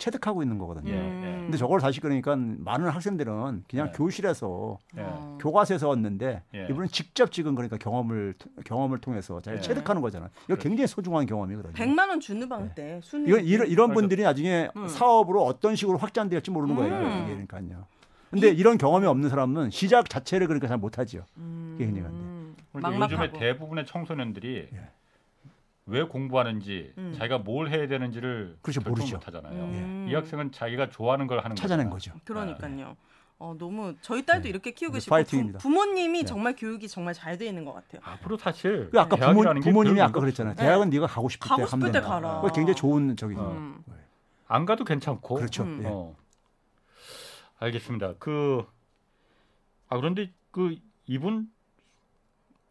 [0.03, 0.91] 체득하고 있는 거거든요.
[0.93, 1.23] 예, 음.
[1.25, 1.43] 예.
[1.45, 3.93] 근데 저걸 다시 그러니까 많은 학생들은 그냥 네.
[3.93, 5.01] 교실에서 예.
[5.03, 5.39] 어.
[5.41, 6.67] 교과서에서 얻는데 예.
[6.69, 8.35] 이분은 직접 지금 그러니까 경험을
[8.65, 9.61] 경험을 통해서 잘 예.
[9.61, 10.29] 체득하는 거잖아요.
[10.47, 11.73] 이거 굉장히 소중한 경험이거든요.
[11.73, 13.29] 100만 원 주는 방때 순위.
[13.31, 14.01] 이건 이런, 이런 맞아.
[14.01, 14.89] 분들이 나중에 음.
[14.89, 16.95] 사업으로 어떤 식으로 확장될지 모르는 거예요.
[16.97, 17.23] 음.
[17.25, 17.87] 이게 그러니까요.
[18.31, 21.25] 근데 이 런 경험이 없는 사람은 시작 자체를 그러니까 잘 못하죠.
[21.37, 21.77] 음.
[21.79, 22.63] 굉장한데.
[22.73, 23.05] 그러니까.
[23.05, 24.89] 요즘에 대부분의 청소년들이 예.
[25.87, 27.15] 왜 공부하는지 음.
[27.17, 29.17] 자기가 뭘 해야 되는지를 그렇죠, 결정 모르죠.
[29.17, 29.55] 못하잖아요.
[29.65, 30.07] 음.
[30.09, 32.19] 이 학생은 자기가 좋아하는 걸 하는 찾아낸 거잖아요.
[32.21, 32.25] 거죠.
[32.25, 32.97] 그러니까요.
[33.39, 34.49] 어, 너무 저희 딸도 네.
[34.51, 35.59] 이렇게 키우고 싶고 파이팅입니다.
[35.59, 36.25] 부, 모님이 네.
[36.25, 38.01] 정말 교육이 정말 잘 돼 있는 것 같아요.
[38.05, 40.55] 앞으로 사실 그 아까 부모, 부모님이 아까 그랬잖아요.
[40.55, 40.63] 네.
[40.63, 42.01] 대학은 네가 가고 싶을 가고 때 가면 때.
[42.01, 42.41] 가라.
[42.41, 43.35] 그거 굉장히 좋은 저기.
[43.35, 43.51] 어.
[43.51, 43.83] 음.
[44.47, 45.35] 안 가도 괜찮고.
[45.35, 45.65] 그렇죠.
[45.65, 45.81] 음.
[45.83, 45.89] 예.
[45.89, 46.15] 어.
[47.59, 48.15] 알겠습니다.
[48.19, 48.65] 그
[49.93, 50.75] 아 그런데 그
[51.05, 51.51] 이분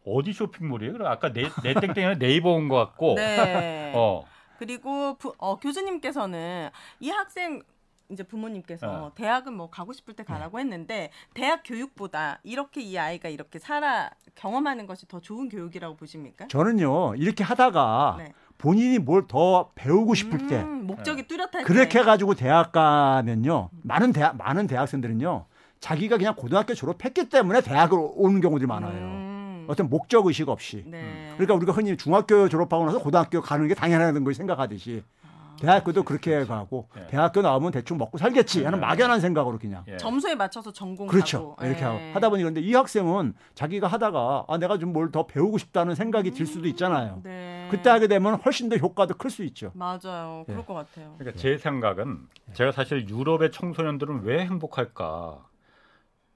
[0.04, 0.92] 어디 쇼핑몰이에요?
[0.94, 3.14] 그럼 아까 내, 내 땡땡이는 네이버 온 것 같고.
[3.16, 3.92] 네.
[3.96, 4.24] 어.
[4.58, 7.62] 그리고 부, 어, 교수님께서는 이 학생
[8.08, 9.12] 이제 부모님께서 어.
[9.14, 14.86] 대학은 뭐 가고 싶을 때 가라고 했는데 대학 교육보다 이렇게 이 아이가 이렇게 살아 경험하는
[14.86, 16.46] 것이 더 좋은 교육이라고 보십니까?
[16.48, 18.32] 저는요 이렇게 하다가 네.
[18.58, 21.98] 본인이 뭘 더 배우고 싶을 때 음, 목적이 뚜렷할 그렇게 때.
[22.00, 25.46] 해가지고 대학 가면요 많은 대학 많은 대학생들은요
[25.80, 28.92] 자기가 그냥 고등학교 졸업했기 때문에 대학을 오는 경우들이 많아요.
[28.92, 29.31] 음.
[29.72, 30.84] 어떤 목적 의식 없이.
[30.86, 31.30] 네.
[31.36, 36.44] 그러니까 우리가 흔히 중학교 졸업하고 나서 고등학교 가는 게 당연하다는 걸 생각하듯이 아, 대학교도 그렇게
[36.44, 37.06] 가고 예.
[37.06, 38.86] 대학교 나오면 대충 먹고 살겠지 하는 네.
[38.86, 39.96] 막연한 생각으로 그냥 예.
[39.96, 41.66] 점수에 맞춰서 전공 그렇죠 가고.
[41.66, 41.84] 이렇게 예.
[41.84, 45.94] 하고 하다 보니 그런데 이 학생은 자기가 하다가 아 내가 좀 뭘 더 배우고 싶다는
[45.94, 47.20] 생각이 들 수도 있잖아요.
[47.24, 47.68] 네.
[47.70, 49.70] 그때 하게 되면 훨씬 더 효과도 클 수 있죠.
[49.74, 50.42] 맞아요.
[50.46, 50.64] 그럴 예.
[50.66, 51.14] 것 같아요.
[51.16, 52.18] 그러니까 제 생각은
[52.52, 55.38] 제가 사실 유럽의 청소년들은 왜 행복할까?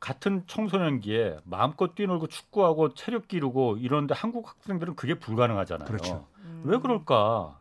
[0.01, 5.87] 같은 청소년기에 마음껏 뛰놀고 축구하고 체력 기르고 이런데 한국 학생들은 그게 불가능하잖아요.
[5.87, 6.27] 그렇죠.
[6.39, 6.63] 음.
[6.65, 7.59] 왜 그럴까?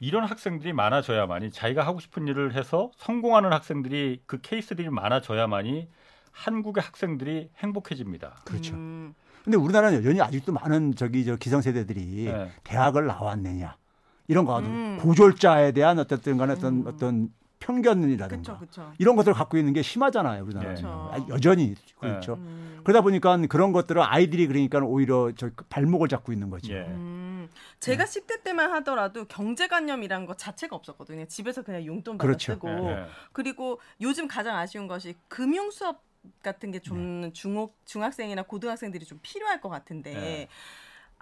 [0.00, 5.88] 이런 학생들이 많아져야만이 자기가 하고 싶은 일을 해서 성공하는 학생들이 그 케이스들이 많아져야만이
[6.32, 8.40] 한국의 학생들이 행복해집니다.
[8.44, 8.74] 그렇죠.
[8.74, 9.14] 음.
[9.44, 12.50] 근데 우리나라는 여전히 아직도 많은 저기 저 기성세대들이 네.
[12.64, 13.76] 대학을 나왔느냐
[14.28, 14.98] 이런 거 음.
[15.00, 16.86] 고졸자에 대한 어쨌든 간에 어떤 음.
[16.86, 17.28] 어떤
[17.62, 18.92] 편견이라든가 그렇죠, 그렇죠.
[18.98, 21.10] 이런 것들을 갖고 있는 게 심하잖아요 우리나라는 그렇죠.
[21.12, 22.34] 아, 여전히 그렇죠.
[22.34, 22.80] 음.
[22.82, 26.72] 그러다 보니까 그런 것들을 아이들이 그러니까 오히려 저 발목을 잡고 있는 거죠.
[26.72, 26.80] 예.
[26.80, 27.48] 음,
[27.78, 31.26] 제가 10대 때만 하더라도 경제관념이란 것 자체가 없었거든요.
[31.26, 32.54] 집에서 그냥 용돈 받아 그렇죠.
[32.54, 33.06] 쓰고 예.
[33.32, 36.02] 그리고 요즘 가장 아쉬운 것이 금융 수업
[36.42, 37.32] 같은 게좀 네.
[37.32, 40.48] 중학 중학생이나 고등학생들이 좀 필요할 것 같은데 네.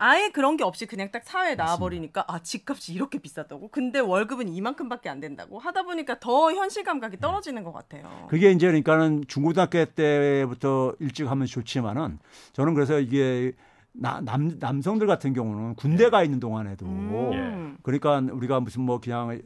[0.03, 4.49] 아예 그런 게 없이 그냥 딱 사회에 나와 버리니까 아 집값이 이렇게 비싸다고 근데 월급은
[4.49, 8.05] 이만큼밖에 안 된다고 하다 보니까 더 현실 감각이 떨어지는 것 같아요.
[8.05, 8.27] 네.
[8.29, 12.19] 그게 이제 그러니까는 중고등학교 때부터 일찍 하면 좋지만은
[12.55, 13.53] 저는 그래서 이게
[13.93, 17.77] 나, 남, 남성들 같은 경우는 군대 가 있는 동안에도 음.
[17.83, 19.39] 그러니까 우리가 무슨 뭐 그냥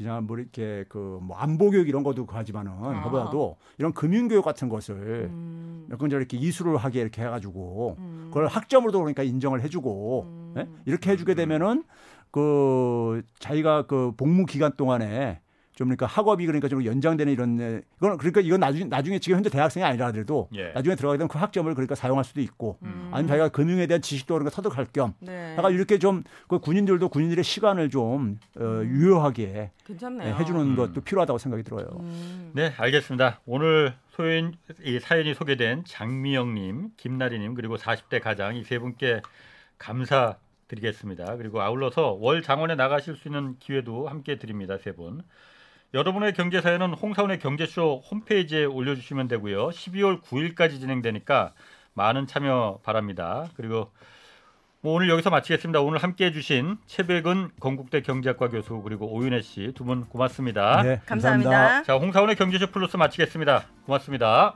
[0.00, 3.02] 그냥 뭐 이렇게 그뭐 안보 교육 이런 것도 하지만은 아.
[3.04, 5.86] 그보다도 이런 금융 교육 같은 것을 음.
[5.92, 8.24] 약간 이렇게 이수를 하게 이렇게 해가지고 음.
[8.28, 10.54] 그걸 학점으로도 그러니까 인정을 해주고 음.
[10.56, 10.68] 예?
[10.86, 11.84] 이렇게 해주게 되면은
[12.30, 15.40] 그 자기가 그 복무 기간 동안에
[15.80, 19.48] 좀 그러니까 학업이 그러니까 좀 연장되는 이런 애, 이건 그러니까 이건 나중에 나중에 지금 현재
[19.48, 20.72] 대학생이 아니라 하더라도 예.
[20.72, 23.08] 나중에 들어가게 되면 그 학점을 그러니까 사용할 수도 있고 음.
[23.14, 25.54] 아니면 자기가 금융에 대한 지식도 그러니까 터득할 겸 네.
[25.56, 30.34] 약간 이렇게 좀 그 군인들도 군인들의 시간을 좀 어, 유효하게 괜찮네요.
[30.34, 30.76] 해주는 음.
[30.76, 31.86] 것도 필요하다고 생각이 들어요.
[32.00, 32.50] 음.
[32.54, 33.40] 네, 알겠습니다.
[33.46, 34.52] 오늘 소인
[34.84, 39.22] 이 사연이 소개된 장미영님, 김나리님 그리고 40대 가장 이 세 분께
[39.78, 40.36] 감사
[40.68, 41.36] 드리겠습니다.
[41.36, 44.76] 그리고 아울러서 월 장원에 나가실 수 있는 기회도 함께 드립니다.
[44.76, 45.22] 세 분.
[45.94, 49.70] 여러분의 경제 사연은 홍사원의 경제쇼 홈페이지에 올려주시면 되고요.
[49.70, 51.52] 12월 9일까지 진행되니까
[51.94, 53.48] 많은 참여 바랍니다.
[53.56, 53.90] 그리고
[54.82, 55.80] 뭐 오늘 여기서 마치겠습니다.
[55.80, 60.82] 오늘 함께해 주신 최백은 건국대 경제학과 교수 그리고 오윤혜 씨 두 분 고맙습니다.
[60.82, 61.82] 네, 감사합니다.
[61.82, 63.64] 자, 홍사원의 경제쇼 플러스 마치겠습니다.
[63.84, 64.54] 고맙습니다.